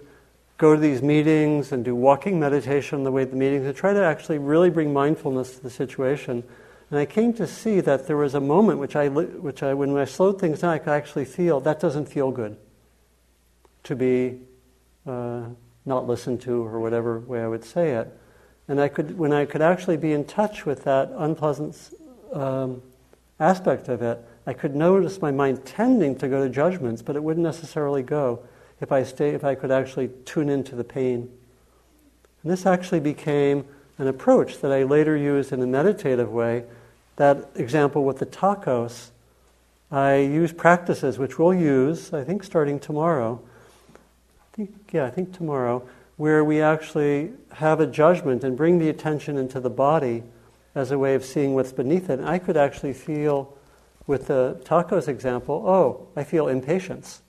[0.57, 3.91] go to these meetings and do walking meditation on the way the meetings and try
[3.91, 6.43] to actually really bring mindfulness to the situation.
[6.89, 9.97] And I came to see that there was a moment which I, which I, when
[9.97, 12.55] I slowed things down, I could actually feel that doesn't feel good
[13.83, 14.39] to be
[15.05, 15.43] uh,
[15.85, 18.07] not listened to or whatever way I would say it.
[18.67, 21.91] And I could, when I could actually be in touch with that unpleasant
[22.33, 22.81] um,
[23.39, 27.23] aspect of it, I could notice my mind tending to go to judgments, but it
[27.23, 28.43] wouldn't necessarily go
[28.81, 31.29] if I stay, if I could actually tune into the pain.
[32.43, 33.65] And this actually became
[33.97, 36.65] an approach that I later used in a meditative way.
[37.15, 39.09] That example with the tacos,
[39.91, 43.41] I use practices which we'll use, I think, starting tomorrow.
[44.55, 45.87] I think, yeah, I think tomorrow,
[46.17, 50.23] where we actually have a judgment and bring the attention into the body
[50.73, 52.19] as a way of seeing what's beneath it.
[52.19, 53.53] And I could actually feel,
[54.07, 57.21] with the tacos example, oh, I feel impatience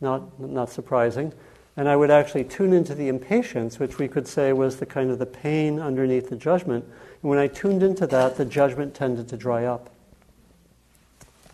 [0.00, 1.32] not, not surprising.
[1.76, 5.10] And I would actually tune into the impatience, which we could say was the kind
[5.10, 6.84] of the pain underneath the judgment.
[7.22, 9.90] And when I tuned into that, the judgment tended to dry up.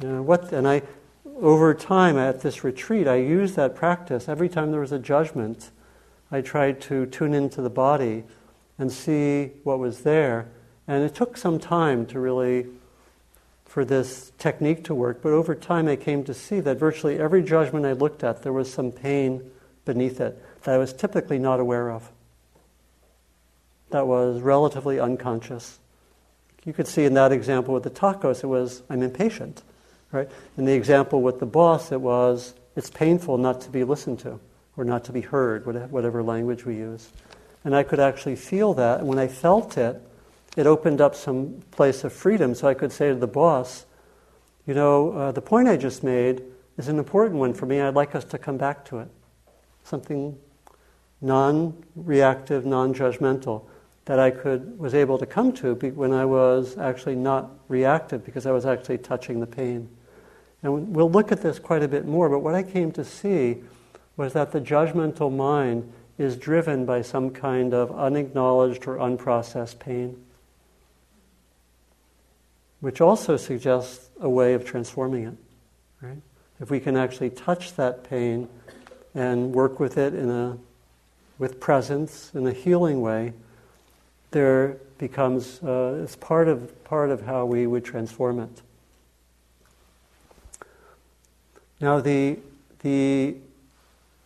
[0.00, 0.82] You know, what, and I,
[1.40, 4.28] over time at this retreat, I used that practice.
[4.28, 5.70] Every time there was a judgment,
[6.30, 8.24] I tried to tune into the body
[8.78, 10.48] and see what was there.
[10.86, 12.66] And it took some time to really
[13.74, 17.42] for this technique to work, but over time I came to see that virtually every
[17.42, 19.50] judgment I looked at, there was some pain
[19.84, 22.08] beneath it that I was typically not aware of.
[23.90, 25.80] That was relatively unconscious.
[26.64, 29.64] You could see in that example with the tacos, it was, I'm impatient.
[30.14, 30.30] Right?
[30.56, 34.38] In the example with the boss, it was, it's painful not to be listened to
[34.76, 37.10] or not to be heard, whatever language we use.
[37.64, 39.00] And I could actually feel that.
[39.00, 40.00] And when I felt it,
[40.56, 42.54] it opened up some place of freedom.
[42.54, 43.86] So I could say to the boss,
[44.66, 46.42] you know, uh, the point I just made
[46.76, 47.80] is an important one for me.
[47.80, 49.08] I'd like us to come back to it.
[49.82, 50.38] Something
[51.20, 53.64] non reactive, non judgmental
[54.04, 58.46] that I could, was able to come to when I was actually not reactive because
[58.46, 59.88] I was actually touching the pain.
[60.64, 63.58] And we'll look at this quite a bit more, but what I came to see
[64.16, 70.24] was that the judgmental mind is driven by some kind of unacknowledged or unprocessed pain,
[72.80, 75.34] which also suggests a way of transforming it.
[76.00, 76.22] Right?
[76.60, 78.48] If we can actually touch that pain
[79.14, 80.58] and work with it in a
[81.38, 83.32] with presence in a healing way,
[84.30, 88.62] there becomes uh, it's part of part of how we would transform it.
[91.80, 92.38] Now the
[92.84, 93.36] the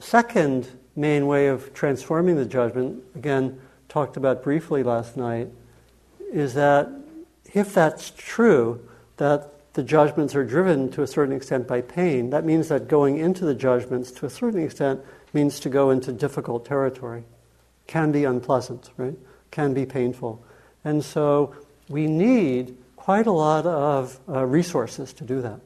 [0.01, 5.49] second main way of transforming the judgment, again, talked about briefly last night,
[6.33, 6.91] is that
[7.55, 8.87] if that's true,
[9.17, 13.19] that the judgments are driven to a certain extent by pain, that means that going
[13.19, 15.01] into the judgments to a certain extent
[15.33, 17.23] means to go into difficult territory.
[17.87, 19.17] Can be unpleasant, right?
[19.53, 20.45] Can be painful.
[20.85, 21.55] And so
[21.89, 25.61] we need quite a lot of uh, resources to do that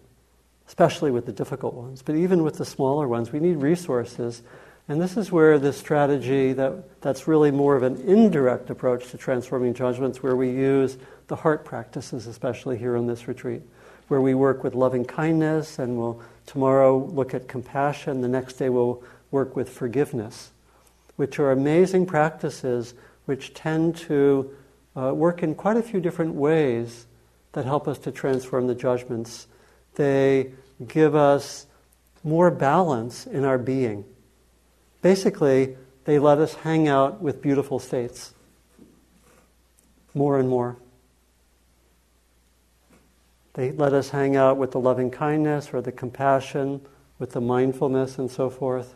[0.67, 2.03] especially with the difficult ones.
[2.03, 4.43] But even with the smaller ones, we need resources.
[4.89, 9.19] And this is where the strategy that, that's really more of an indirect approach to
[9.19, 10.99] transforming judgments, where we use
[11.29, 13.63] the heart practices, especially here on this retreat,
[14.09, 18.69] where we work with loving kindness, and we'll tomorrow look at compassion, the next day
[18.69, 20.51] we'll work with forgiveness,
[21.17, 22.95] which are amazing practices
[23.25, 24.55] which tend to
[24.97, 27.07] uh, work in quite a few different ways
[27.53, 29.47] that help us to transform the judgments.
[29.95, 30.53] They
[30.86, 31.66] give us
[32.24, 34.05] more balance in our being.
[35.01, 38.34] Basically, they let us hang out with beautiful states
[40.14, 40.76] more and more.
[43.55, 46.80] They let us hang out with the loving kindness or the compassion,
[47.18, 48.95] with the mindfulness and so forth.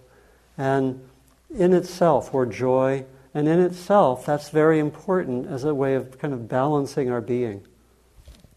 [0.56, 1.06] And
[1.54, 6.32] in itself, or joy, and in itself, that's very important as a way of kind
[6.32, 7.66] of balancing our being.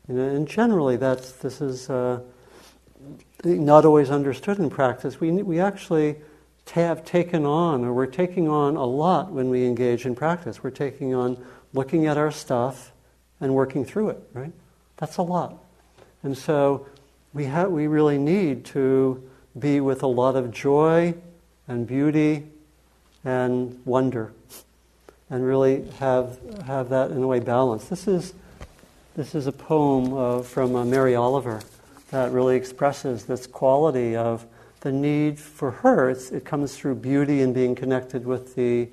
[0.09, 1.89] And generally, that's, this is.
[1.89, 2.19] Uh,
[3.43, 6.17] not always understood in practice, we, we actually
[6.71, 10.61] have taken on, or we're taking on a lot when we engage in practice.
[10.61, 11.43] We're taking on
[11.73, 12.91] looking at our stuff
[13.39, 14.51] and working through it, right?
[14.97, 15.57] That's a lot.
[16.21, 16.87] And so
[17.33, 21.15] we, ha- we really need to be with a lot of joy
[21.67, 22.47] and beauty
[23.23, 24.33] and wonder
[25.29, 27.89] and really have, have that in a way balanced.
[27.89, 28.33] This is,
[29.19, 31.59] this is a poem uh, from uh, Mary Oliver
[32.09, 34.45] that really expresses this quality of
[34.79, 36.09] the need for her.
[36.09, 38.87] It's, it comes through beauty and being connected with the,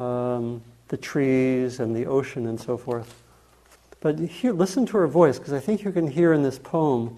[0.00, 3.22] um, the trees and the ocean and so forth.
[4.00, 7.14] But listen to her voice, because I think you can hear in this poem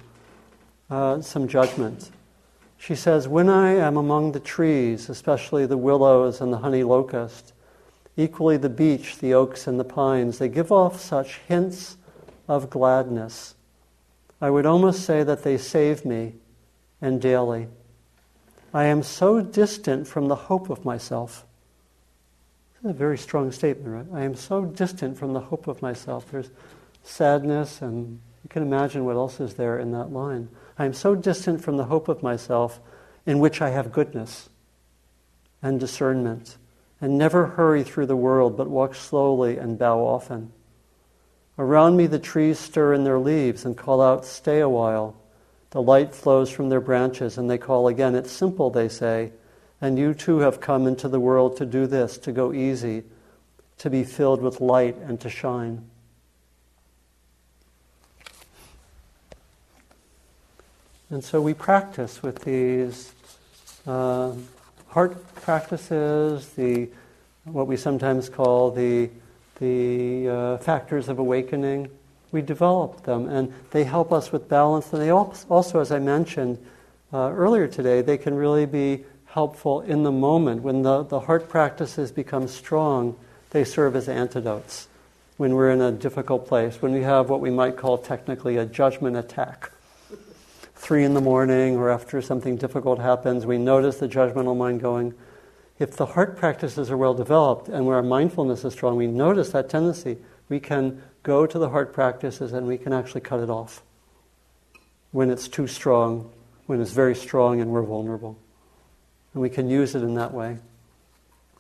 [0.90, 2.11] uh, some judgment.
[2.76, 7.55] She says, When I am among the trees, especially the willows and the honey locust,
[8.18, 11.97] equally the beech, the oaks, and the pines, they give off such hints
[12.49, 13.55] of gladness
[14.45, 16.34] I would almost say that they save me,
[17.01, 17.68] and daily.
[18.74, 21.47] I am so distant from the hope of myself.
[22.82, 24.20] That's a very strong statement, right?
[24.20, 26.30] I am so distant from the hope of myself.
[26.30, 26.51] There's
[27.03, 30.51] sadness, and you can imagine what else is there in that line.
[30.78, 32.80] I am so distant from the hope of myself
[33.24, 34.51] in which I have goodness
[35.62, 36.59] and discernment,
[37.01, 40.53] and never hurry through the world, but walk slowly and bow often.
[41.59, 45.14] Around me, the trees stir in their leaves and call out, Stay a while.
[45.70, 48.14] The light flows from their branches, and they call again.
[48.14, 49.32] It's simple, they say.
[49.80, 53.05] And you too have come into the world to do this, to go easy,
[53.78, 55.88] to be filled with light and to shine.
[61.11, 63.12] And so we practice with these
[63.86, 64.32] uh,
[64.88, 66.88] heart practices, the
[67.44, 69.11] what we sometimes call the
[69.61, 71.90] the uh, factors of awakening.
[72.32, 74.92] We develop them, and they help us with balance.
[74.92, 76.59] And they also, as I mentioned
[77.12, 80.62] uh, earlier today, they can really be helpful in the moment.
[80.62, 83.16] When the, the heart practices become strong,
[83.50, 84.88] they serve as antidotes
[85.36, 88.64] when we're in a difficult place, when we have what we might call technically a
[88.64, 89.70] judgment attack.
[90.76, 95.14] Three in the morning, or after something difficult happens, we notice the judgmental mind going,
[95.79, 99.51] if the heart practices are well developed and where our mindfulness is strong, we notice
[99.51, 100.18] that tendency,
[100.49, 103.83] we can go to the heart practices and we can actually cut it off
[105.11, 106.31] when it's too strong,
[106.66, 108.39] when it's very strong and we're vulnerable.
[109.33, 110.59] And we can use it in that way.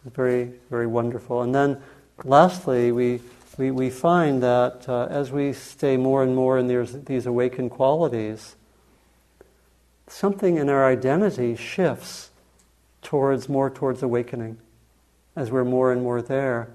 [0.04, 1.42] Very, very wonderful.
[1.42, 1.82] And then
[2.24, 3.20] lastly, we,
[3.56, 7.70] we, we find that uh, as we stay more and more in these, these awakened
[7.70, 8.54] qualities,
[10.06, 12.30] something in our identity shifts
[13.04, 14.58] towards more towards awakening
[15.36, 16.68] as we're more and more there.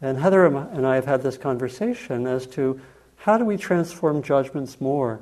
[0.00, 2.80] And Heather and I have had this conversation as to
[3.16, 5.20] how do we transform judgments more?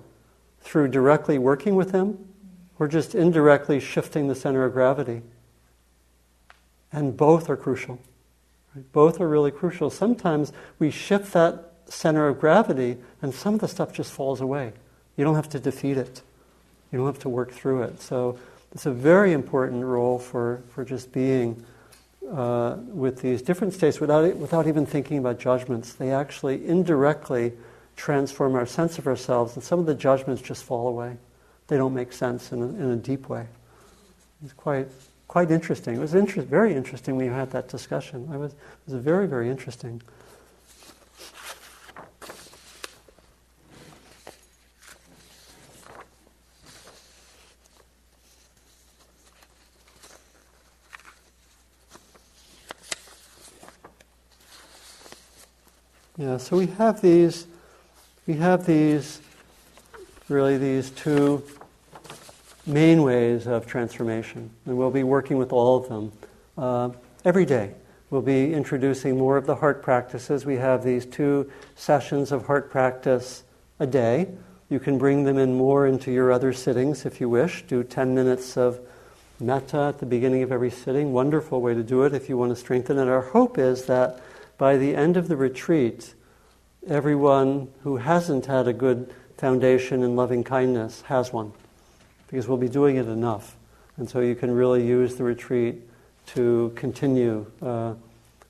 [0.61, 2.28] Through directly working with them
[2.78, 5.22] or just indirectly shifting the center of gravity?
[6.92, 8.01] And both are crucial.
[8.74, 8.90] Right?
[8.92, 9.90] Both are really crucial.
[9.90, 14.72] Sometimes we shift that center of gravity and some of the stuff just falls away.
[15.16, 16.22] You don't have to defeat it,
[16.90, 18.01] you don't have to work through it.
[18.01, 18.38] So
[18.75, 21.64] it's a very important role for, for just being
[22.31, 25.93] uh, with these different states without, without even thinking about judgments.
[25.93, 27.53] They actually indirectly
[27.97, 31.16] transform our sense of ourselves, and some of the judgments just fall away.
[31.68, 33.47] They don't make sense in a, in a deep way.
[34.43, 34.89] It's quite,
[35.29, 35.95] quite interesting.
[35.95, 38.29] It was inter- very interesting when you had that discussion.
[38.33, 40.03] I was, it was very, very interesting.
[56.17, 57.49] Yeah, so we have these,
[58.29, 59.21] we have these,
[60.29, 61.43] really these two
[62.65, 66.12] main ways of transformation, and we'll be working with all of them
[66.57, 66.91] uh,
[67.25, 67.75] every day.
[68.11, 70.47] We'll be introducing more of the heart practices.
[70.47, 73.43] We have these two sessions of heart practice
[73.81, 74.29] a day.
[74.71, 77.67] You can bring them in more into your other sittings if you wish.
[77.67, 78.79] Do 10 minutes of
[79.41, 81.12] metta at the beginning of every sitting.
[81.12, 83.09] Wonderful way to do it if you want to strengthen it.
[83.09, 84.21] Our hope is that
[84.59, 86.15] by the end of the retreat,
[86.87, 91.53] everyone who hasn't had a good foundation in loving kindness has one,
[92.29, 93.57] because we'll be doing it enough.
[93.97, 95.83] And so you can really use the retreat
[96.27, 97.95] to continue uh,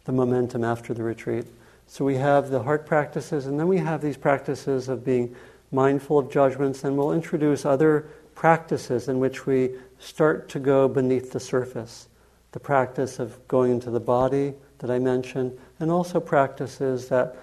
[0.05, 1.47] the momentum after the retreat.
[1.87, 5.35] So we have the heart practices, and then we have these practices of being
[5.71, 11.33] mindful of judgments, and we'll introduce other practices in which we start to go beneath
[11.33, 12.09] the surface.
[12.53, 17.37] The practice of going into the body that I mentioned, and also practices that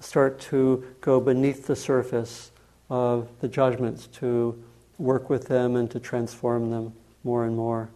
[0.00, 2.50] start to go beneath the surface
[2.90, 4.62] of the judgments to
[4.98, 6.92] work with them and to transform them
[7.24, 7.88] more and more.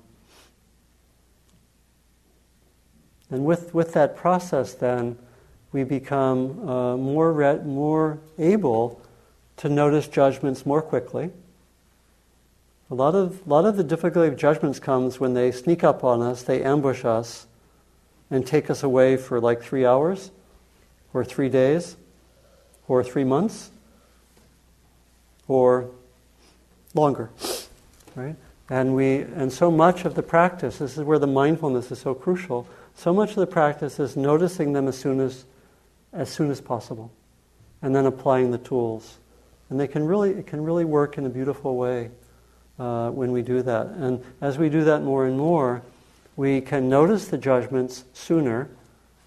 [3.30, 5.16] And with, with that process, then,
[5.72, 9.00] we become uh, more, re- more able
[9.58, 11.30] to notice judgments more quickly.
[12.90, 16.02] A lot of, a lot of the difficulty of judgments comes when they sneak up
[16.02, 17.46] on us, they ambush us,
[18.30, 20.30] and take us away for like three hours
[21.12, 21.96] or three days
[22.88, 23.70] or three months
[25.48, 25.90] or
[26.94, 27.30] longer,
[28.14, 28.36] right?
[28.68, 30.78] And we and so much of the practice.
[30.78, 32.66] This is where the mindfulness is so crucial.
[32.94, 35.44] So much of the practice is noticing them as soon as
[36.12, 37.10] as soon as possible,
[37.82, 39.18] and then applying the tools.
[39.70, 42.10] And they can really it can really work in a beautiful way
[42.78, 43.86] uh, when we do that.
[43.86, 45.82] And as we do that more and more,
[46.36, 48.68] we can notice the judgments sooner.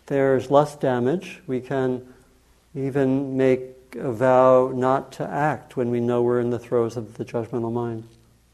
[0.07, 1.41] There's less damage.
[1.47, 2.13] We can
[2.75, 7.15] even make a vow not to act when we know we're in the throes of
[7.15, 8.07] the judgmental mind.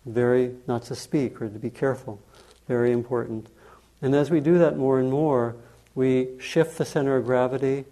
[0.05, 2.19] Very, not to speak or to be careful.
[2.67, 3.47] Very important.
[4.01, 5.55] And as we do that more and more,
[5.95, 7.85] we shift the center of gravity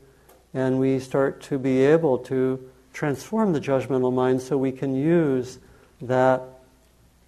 [0.53, 5.59] and we start to be able to transform the judgmental mind so we can use
[6.01, 6.41] that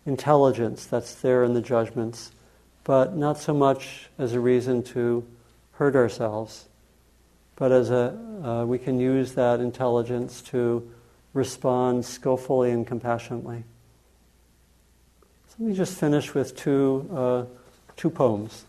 [0.06, 2.32] intelligence that's there in the judgments,
[2.84, 5.26] but not so much as a reason to
[5.74, 6.70] hurt ourselves
[7.60, 10.90] but as a, uh, we can use that intelligence to
[11.34, 13.66] respond skillfully and compassionately.
[15.50, 17.44] So let me just finish with two, uh,
[17.98, 18.64] two poems.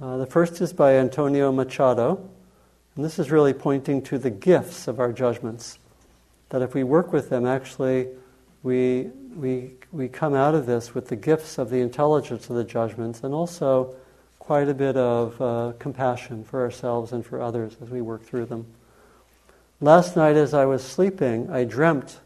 [0.00, 2.30] Uh, the first is by Antonio Machado,
[2.94, 5.78] and this is really pointing to the gifts of our judgments.
[6.50, 8.06] That if we work with them, actually,
[8.62, 12.64] we, we, we come out of this with the gifts of the intelligence of the
[12.64, 13.94] judgments and also
[14.38, 18.46] quite a bit of uh, compassion for ourselves and for others as we work through
[18.46, 18.66] them.
[19.80, 22.20] Last night, as I was sleeping, I dreamt,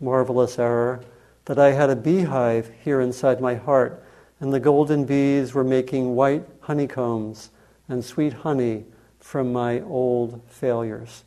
[0.00, 1.04] marvelous error,
[1.46, 4.02] that I had a beehive here inside my heart,
[4.40, 7.50] and the golden bees were making white honeycombs
[7.88, 8.84] and sweet honey
[9.18, 11.24] from my old failures.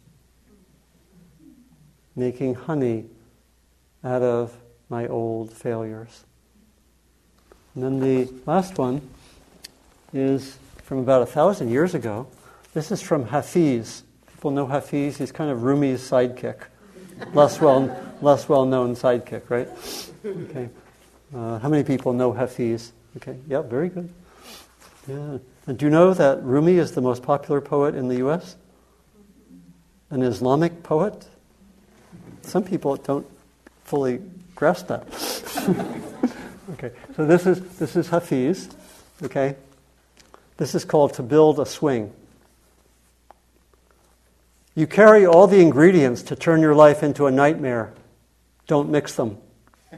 [2.15, 3.05] Making honey
[4.03, 4.57] out of
[4.89, 6.25] my old failures.
[7.75, 9.01] And then the last one
[10.13, 12.27] is from about a thousand years ago.
[12.73, 14.03] This is from Hafiz.
[14.27, 15.17] People know Hafiz.
[15.17, 16.63] He's kind of Rumi's sidekick,
[17.33, 19.69] less well less well known sidekick, right?
[20.25, 20.69] Okay.
[21.33, 22.91] Uh, how many people know Hafiz?
[23.17, 23.37] Okay.
[23.47, 24.09] Yeah, very good.
[25.07, 25.37] Yeah.
[25.67, 28.55] And do you know that Rumi is the most popular poet in the U.S.?
[30.09, 31.27] An Islamic poet.
[32.41, 33.27] Some people don't
[33.89, 34.21] fully
[34.53, 35.01] grasp that.
[36.73, 36.91] okay.
[37.15, 38.69] So this is this is Hafiz.
[39.23, 39.55] Okay.
[40.57, 42.13] This is called to build a swing.
[44.75, 47.93] You carry all the ingredients to turn your life into a nightmare.
[48.67, 49.39] Don't mix them.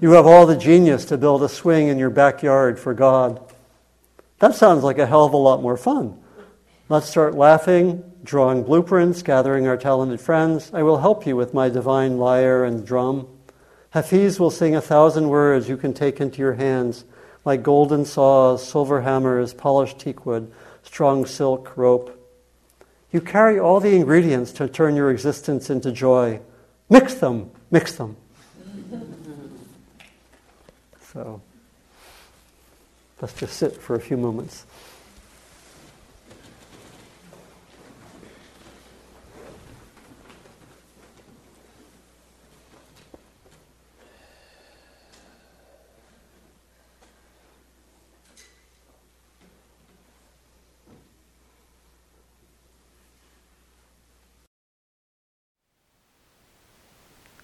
[0.00, 3.47] you have all the genius to build a swing in your backyard for God.
[4.38, 6.18] That sounds like a hell of a lot more fun.
[6.88, 10.70] Let's start laughing, drawing blueprints, gathering our talented friends.
[10.72, 13.26] I will help you with my divine lyre and drum.
[13.90, 17.04] Hafiz will sing a thousand words you can take into your hands,
[17.44, 22.14] like golden saws, silver hammers, polished teakwood, strong silk rope.
[23.10, 26.40] You carry all the ingredients to turn your existence into joy.
[26.90, 28.16] Mix them, mix them.
[31.12, 31.40] so,
[33.20, 34.64] let's just sit for a few moments.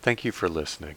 [0.05, 0.97] Thank you for listening.